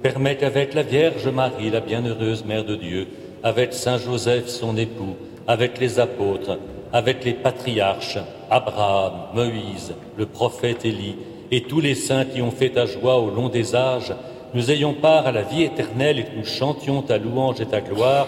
Permets 0.00 0.38
qu'avec 0.38 0.72
la 0.72 0.82
Vierge 0.82 1.28
Marie, 1.28 1.68
la 1.68 1.80
bienheureuse 1.80 2.42
Mère 2.46 2.64
de 2.64 2.76
Dieu, 2.76 3.08
avec 3.42 3.74
Saint 3.74 3.98
Joseph 3.98 4.48
son 4.48 4.78
époux, 4.78 5.16
avec 5.46 5.78
les 5.78 5.98
apôtres, 5.98 6.58
avec 6.92 7.24
les 7.24 7.34
patriarches, 7.34 8.18
Abraham, 8.50 9.12
Moïse, 9.34 9.94
le 10.16 10.26
prophète 10.26 10.84
Élie, 10.84 11.16
et 11.50 11.62
tous 11.62 11.80
les 11.80 11.94
saints 11.94 12.24
qui 12.24 12.42
ont 12.42 12.50
fait 12.50 12.70
ta 12.70 12.86
joie 12.86 13.18
au 13.18 13.30
long 13.30 13.48
des 13.48 13.74
âges, 13.74 14.14
nous 14.54 14.70
ayons 14.70 14.94
part 14.94 15.26
à 15.26 15.32
la 15.32 15.42
vie 15.42 15.62
éternelle 15.62 16.18
et 16.18 16.24
que 16.24 16.36
nous 16.36 16.44
chantions 16.44 17.02
ta 17.02 17.18
louange 17.18 17.60
et 17.60 17.66
ta 17.66 17.80
gloire 17.80 18.26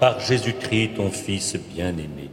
par 0.00 0.20
Jésus-Christ, 0.20 0.94
ton 0.96 1.10
Fils 1.10 1.56
bien-aimé. 1.74 2.30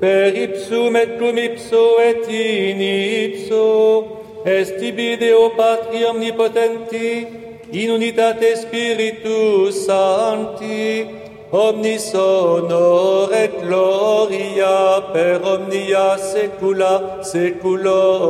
Per 0.00 0.34
ipsum 0.34 0.96
et 0.96 1.16
cum 1.16 1.38
ipso 1.38 2.00
et 2.00 2.26
in 2.26 2.80
ipso, 2.80 4.06
est 4.44 4.82
ibi 4.82 5.16
Patri 5.56 6.04
omnipotenti, 6.04 7.26
in 7.72 7.94
unitate 7.94 8.56
Spiritus 8.56 9.86
Sancti, 9.86 11.06
omnis 11.52 12.14
honor 12.14 13.30
et 13.32 13.52
gloria 13.60 15.02
per 15.12 15.40
omnia 15.44 16.16
saecula 16.16 17.20
saeculorum. 17.30 18.20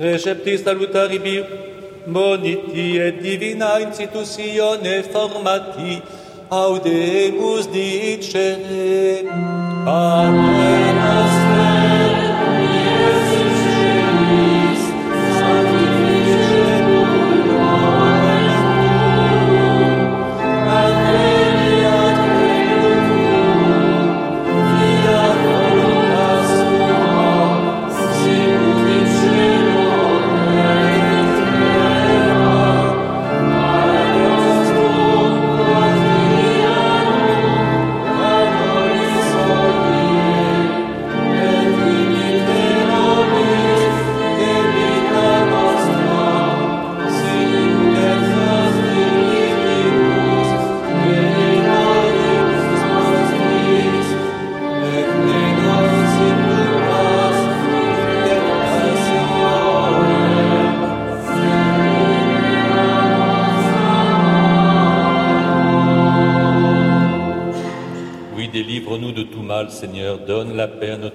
Receptis 0.00 0.64
salutaribi 0.64 1.44
moniti 2.06 2.98
et 2.98 3.22
divina 3.22 3.78
institutione 3.78 5.02
formati 5.04 6.02
audemus 6.50 7.66
dicere 7.70 9.22
Pater 9.84 11.81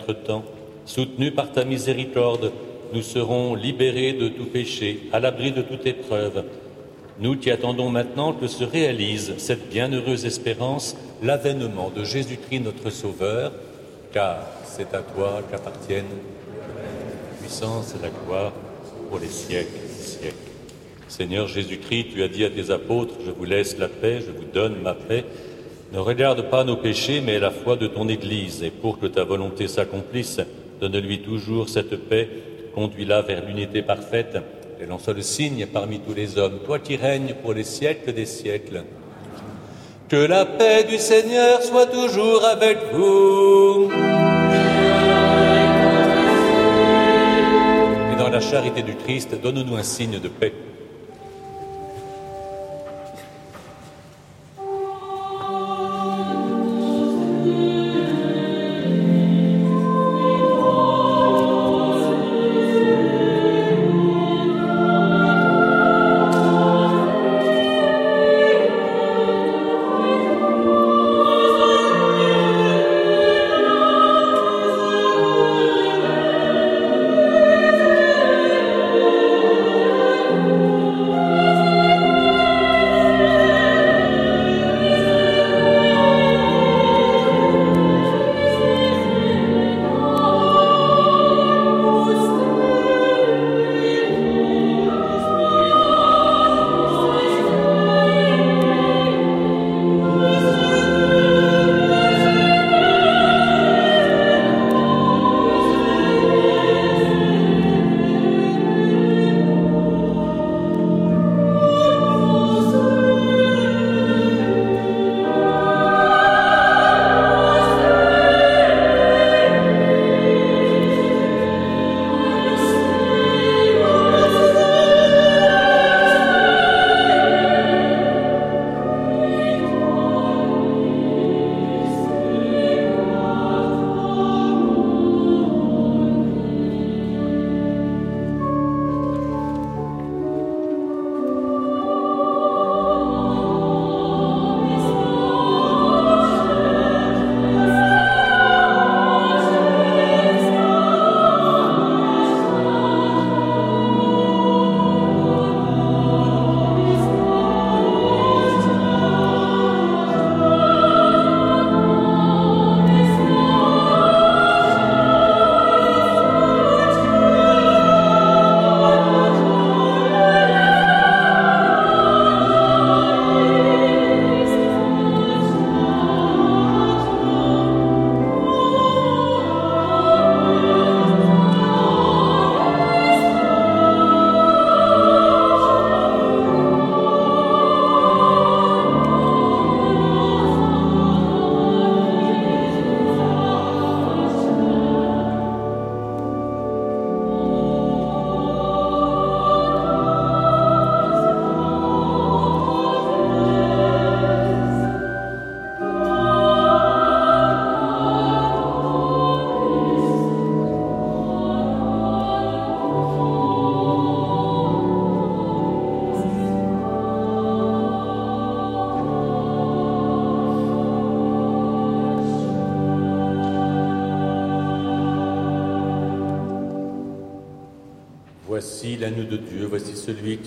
notre 0.07 0.23
temps. 0.23 0.45
Soutenus 0.85 1.33
par 1.35 1.51
ta 1.51 1.65
miséricorde, 1.65 2.51
nous 2.93 3.01
serons 3.01 3.55
libérés 3.55 4.13
de 4.13 4.29
tout 4.29 4.45
péché, 4.45 5.09
à 5.11 5.19
l'abri 5.19 5.51
de 5.51 5.61
toute 5.61 5.85
épreuve, 5.85 6.43
Nous 7.19 7.35
qui 7.35 7.49
attendons 7.49 7.89
maintenant 7.89 8.31
que 8.33 8.45
se 8.45 8.63
réalise 8.63 9.33
cette 9.37 9.69
bienheureuse 9.69 10.25
espérance, 10.25 10.95
l'avènement 11.23 11.89
de 11.89 12.03
Jésus-Christ 12.03 12.59
notre 12.59 12.91
Sauveur, 12.91 13.51
car 14.13 14.45
c'est 14.65 14.93
à 14.93 14.99
toi 14.99 15.41
qu'appartiennent 15.49 16.05
la 16.05 17.37
puissance 17.41 17.95
et 17.95 18.03
la 18.03 18.09
gloire 18.09 18.53
pour 19.09 19.17
les 19.17 19.27
siècles 19.27 19.71
des 19.73 20.03
siècles. 20.03 20.35
Seigneur 21.07 21.47
Jésus-Christ, 21.47 22.09
tu 22.13 22.21
as 22.21 22.27
dit 22.27 22.45
à 22.45 22.51
tes 22.51 22.69
apôtres, 22.69 23.15
je 23.25 23.31
vous 23.31 23.45
laisse 23.45 23.79
la 23.79 23.87
paix, 23.87 24.19
je 24.19 24.31
vous 24.31 24.45
donne 24.53 24.79
ma 24.83 24.93
paix. 24.93 25.25
Ne 25.93 25.99
regarde 25.99 26.49
pas 26.49 26.65
nos 26.65 26.75
péchés, 26.75 27.21
mais 27.21 27.39
la 27.39 27.49
foi 27.49 27.77
de 27.77 27.87
ton 27.87 28.09
Église, 28.09 28.61
et 28.61 28.71
pour 28.71 28.99
que 28.99 29.05
ta 29.05 29.23
volonté 29.23 29.69
s'accomplisse, 29.69 30.41
donne-lui 30.81 31.21
toujours 31.21 31.69
cette 31.69 31.95
paix, 32.09 32.27
conduis-la 32.75 33.21
vers 33.21 33.45
l'unité 33.45 33.81
parfaite, 33.81 34.37
et 34.81 34.85
soit 34.99 35.13
le 35.13 35.21
signe 35.21 35.65
parmi 35.65 35.99
tous 35.99 36.13
les 36.13 36.37
hommes, 36.37 36.59
toi 36.65 36.79
qui 36.79 36.97
règnes 36.97 37.35
pour 37.41 37.53
les 37.53 37.63
siècles 37.63 38.11
des 38.11 38.25
siècles. 38.25 38.83
Que 40.09 40.17
la 40.17 40.45
paix 40.45 40.83
du 40.83 40.97
Seigneur 40.97 41.61
soit 41.63 41.87
toujours 41.87 42.43
avec 42.45 42.77
vous. 42.91 43.89
Et 48.11 48.15
dans 48.19 48.29
la 48.29 48.41
charité 48.41 48.81
du 48.81 48.95
Christ, 48.95 49.35
donne-nous 49.41 49.75
un 49.75 49.83
signe 49.83 50.19
de 50.19 50.27
paix. 50.27 50.53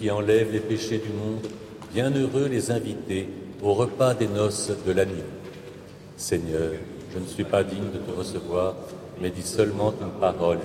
Qui 0.01 0.11
enlève 0.11 0.51
les 0.51 0.61
péchés 0.61 0.96
du 0.96 1.11
monde. 1.11 1.46
Bienheureux 1.92 2.46
les 2.46 2.70
invités 2.70 3.28
au 3.62 3.74
repas 3.74 4.14
des 4.14 4.28
noces 4.28 4.72
de 4.86 4.92
l'agneau. 4.92 5.28
Seigneur, 6.16 6.70
je 7.12 7.18
ne 7.18 7.26
suis 7.26 7.44
pas 7.44 7.62
digne 7.62 7.90
de 7.92 7.98
te 7.98 8.11
recevoir, 8.11 8.76
mais 9.20 9.28
dis 9.28 9.42
seulement 9.42 9.92
une 10.01 10.18
parole. 10.18 10.61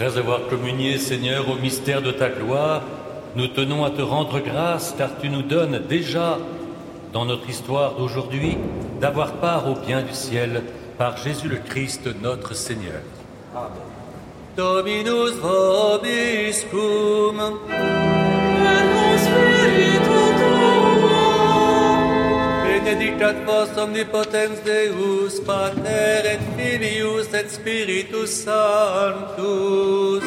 Après 0.00 0.16
avoir 0.16 0.48
communié, 0.48 0.96
Seigneur, 0.96 1.46
au 1.50 1.56
mystère 1.56 2.00
de 2.00 2.10
ta 2.10 2.30
gloire, 2.30 2.80
nous 3.36 3.48
tenons 3.48 3.84
à 3.84 3.90
te 3.90 4.00
rendre 4.00 4.40
grâce 4.40 4.94
car 4.96 5.10
tu 5.20 5.28
nous 5.28 5.42
donnes 5.42 5.82
déjà, 5.90 6.38
dans 7.12 7.26
notre 7.26 7.50
histoire 7.50 7.96
d'aujourd'hui, 7.96 8.56
d'avoir 8.98 9.32
part 9.32 9.68
au 9.68 9.74
bien 9.74 10.00
du 10.00 10.14
ciel 10.14 10.62
par 10.96 11.18
Jésus 11.18 11.48
le 11.48 11.56
Christ, 11.56 12.08
notre 12.22 12.54
Seigneur. 12.54 13.02
Dominus 14.56 15.32
vobiscum. 15.42 16.70
Benedicat 22.90 23.36
vos 23.46 23.70
omnipotens 23.78 24.58
Deus, 24.64 25.38
Pater 25.46 26.26
et 26.26 26.40
Filius 26.56 27.32
et 27.32 27.48
Spiritus 27.48 28.30
Sanctus. 28.30 30.24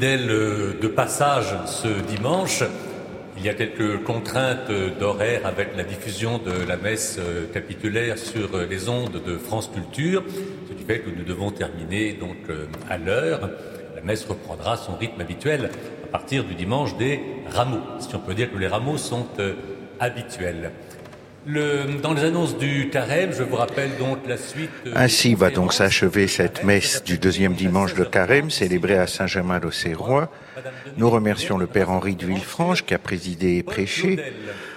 Fidèles 0.00 0.30
euh, 0.30 0.72
de 0.80 0.88
passage 0.88 1.54
ce 1.66 1.88
dimanche, 1.88 2.62
il 3.36 3.44
y 3.44 3.50
a 3.50 3.54
quelques 3.54 4.02
contraintes 4.02 4.70
d'horaire 4.98 5.42
avec 5.44 5.76
la 5.76 5.82
diffusion 5.82 6.38
de 6.38 6.66
la 6.66 6.78
messe 6.78 7.18
euh, 7.18 7.44
capitulaire 7.52 8.16
sur 8.16 8.54
euh, 8.54 8.64
les 8.64 8.88
ondes 8.88 9.20
de 9.22 9.36
France 9.36 9.70
Culture, 9.70 10.24
ce 10.66 10.72
qui 10.72 10.84
fait 10.84 11.00
que 11.00 11.10
nous 11.10 11.22
devons 11.22 11.50
terminer 11.50 12.14
donc 12.14 12.38
à 12.88 12.96
l'heure. 12.96 13.50
La 13.94 14.00
messe 14.00 14.24
reprendra 14.24 14.78
son 14.78 14.96
rythme 14.96 15.20
habituel 15.20 15.68
à 16.04 16.06
partir 16.06 16.44
du 16.44 16.54
dimanche 16.54 16.96
des 16.96 17.20
rameaux, 17.50 17.82
si 17.98 18.14
on 18.14 18.20
peut 18.20 18.32
dire 18.32 18.50
que 18.50 18.56
les 18.56 18.68
rameaux 18.68 18.96
sont 18.96 19.26
habituels. 20.00 20.72
Le- 21.46 22.00
dans 22.02 22.12
les 22.12 22.24
annonces 22.24 22.58
du 22.58 22.90
carême, 22.90 23.32
je 23.32 23.42
vous 23.42 23.56
rappelle 23.56 23.96
donc 23.98 24.18
la 24.28 24.36
suite. 24.36 24.68
euh, 24.86 24.92
Ainsi 24.94 25.34
va 25.34 25.50
donc 25.50 25.72
s'achever 25.72 26.28
cette 26.28 26.64
messe 26.64 27.02
du 27.02 27.16
deuxième 27.18 27.54
dimanche 27.54 27.94
de 27.94 28.04
carême 28.04 28.50
célébrée 28.50 28.98
à 28.98 29.06
Saint-Germain-l'Auxerrois. 29.06 30.30
Nous 30.98 31.08
remercions 31.08 31.56
le 31.56 31.66
Père 31.66 31.90
Henri 31.90 32.14
de 32.14 32.26
Villefranche 32.26 32.84
qui 32.84 32.92
a 32.92 32.98
présidé 32.98 33.56
et 33.56 33.62
prêché, 33.62 34.18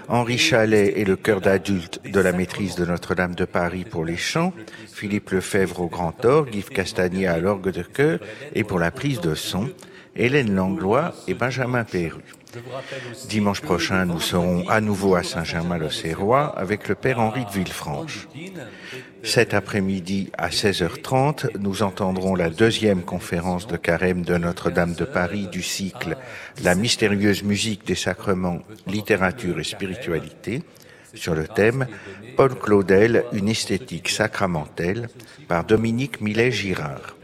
Henri 0.08 0.38
Chalet 0.38 0.94
et 0.96 1.04
le 1.04 1.18
chœur 1.18 1.42
d'adultes 1.42 2.00
de 2.10 2.20
la 2.22 2.32
maîtrise 2.32 2.76
de 2.76 2.86
Notre-Dame 2.86 3.36
de 3.36 3.46
Paris 3.46 3.86
pour 3.90 4.06
les 4.06 4.18
chants, 4.18 4.54
Philippe 4.94 5.32
Lefebvre 5.32 5.82
au 5.82 5.88
grand 5.88 6.24
orgue, 6.24 6.56
Yves 6.56 6.70
Castagnier 6.70 7.28
à 7.28 7.40
l'orgue 7.40 7.72
de 7.72 7.84
chœur 7.84 8.20
et 8.56 8.64
pour 8.64 8.80
la 8.80 8.92
prise 8.92 9.20
de 9.20 9.36
son, 9.36 9.70
Hélène 10.16 10.54
Langlois 10.54 11.14
et 11.28 11.34
Benjamin 11.34 11.84
Perru. 11.84 12.22
Dimanche 13.30 13.62
prochain, 13.62 14.06
nous 14.06 14.20
serons 14.20 14.68
à 14.70 14.80
nouveau 14.80 15.16
à 15.16 15.24
Saint-Germain-l'Auxerrois 15.24 16.54
avec 16.56 16.88
le 16.88 16.94
Père 16.94 17.20
Henri 17.20 17.46
de 17.46 17.50
Villefranche. 17.50 18.28
Cet 19.24 19.56
après-midi 19.56 20.30
à 20.38 20.50
16h30, 20.50 21.58
nous 21.58 21.82
entendrons 21.82 22.36
la 22.36 22.52
deuxième 22.52 23.02
conférence 23.02 23.66
de 23.66 23.78
carême 23.78 24.24
de 24.24 24.38
Notre-Dame 24.38 24.94
de 24.94 25.06
Paris 25.06 25.48
du 25.48 25.64
cycle 25.64 26.16
La 26.64 26.76
mystérieuse 26.76 27.42
musique 27.42 27.88
des 27.88 27.96
sacrements, 27.96 28.60
littérature 28.86 29.60
et 29.60 29.64
spiritualité 29.64 30.62
sur 31.14 31.36
le 31.36 31.48
thème 31.48 31.88
Paul 32.36 32.56
Claudel, 32.56 33.26
une 33.34 33.50
esthétique 33.50 34.10
sacramentelle 34.10 35.10
par 35.48 35.64
Dominique 35.64 36.22
Millet-Girard. 36.22 37.16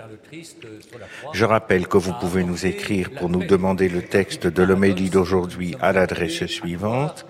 Je 1.33 1.45
rappelle 1.45 1.87
que 1.87 1.97
vous 1.97 2.13
pouvez 2.19 2.43
nous 2.43 2.65
écrire 2.65 3.09
pour 3.11 3.29
nous 3.29 3.43
demander 3.43 3.89
le 3.89 4.01
texte 4.01 4.47
de 4.47 4.63
l'homélie 4.63 5.09
d'aujourd'hui 5.09 5.75
à 5.81 5.91
l'adresse 5.91 6.45
suivante 6.45 7.25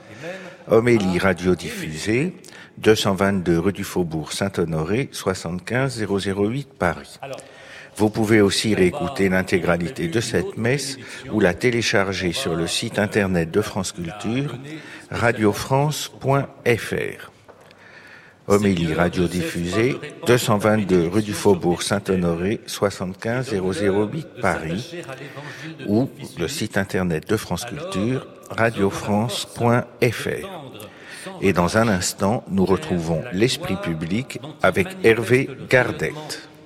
Homélie 0.72 1.18
radiodiffusée, 1.18 2.34
222 2.78 3.57
rue 3.57 3.74
du 3.74 3.84
Faubourg 3.84 4.32
Saint-Honoré, 4.32 5.10
75 5.12 6.05
008 6.07 6.70
Paris. 6.78 7.20
Vous 7.99 8.09
pouvez 8.09 8.39
aussi 8.39 8.75
réécouter 8.75 9.27
l'intégralité 9.27 10.07
de 10.07 10.21
cette 10.21 10.55
messe 10.55 10.97
ou 11.33 11.41
la 11.41 11.53
télécharger 11.53 12.31
sur 12.31 12.55
le 12.55 12.65
site 12.65 12.97
internet 12.97 13.51
de 13.51 13.59
France 13.59 13.91
Culture, 13.91 14.55
radiofrance.fr. 15.11 17.31
Homélie 18.47 18.93
radiodiffusée, 18.93 19.97
222 20.25 21.09
rue 21.09 21.23
du 21.23 21.33
Faubourg 21.33 21.83
Saint-Honoré, 21.83 22.61
75 22.67 23.53
008 23.53 24.27
Paris, 24.41 25.03
ou 25.85 26.09
le 26.39 26.47
site 26.47 26.77
internet 26.77 27.27
de 27.27 27.35
France 27.35 27.65
Culture, 27.65 28.27
radiofrance.fr. 28.49 30.47
Et 31.41 31.51
dans 31.51 31.77
un 31.77 31.89
instant, 31.89 32.45
nous 32.49 32.63
retrouvons 32.63 33.21
l'esprit 33.33 33.75
public 33.75 34.39
avec 34.63 34.87
Hervé 35.03 35.49
Gardette. 35.69 36.48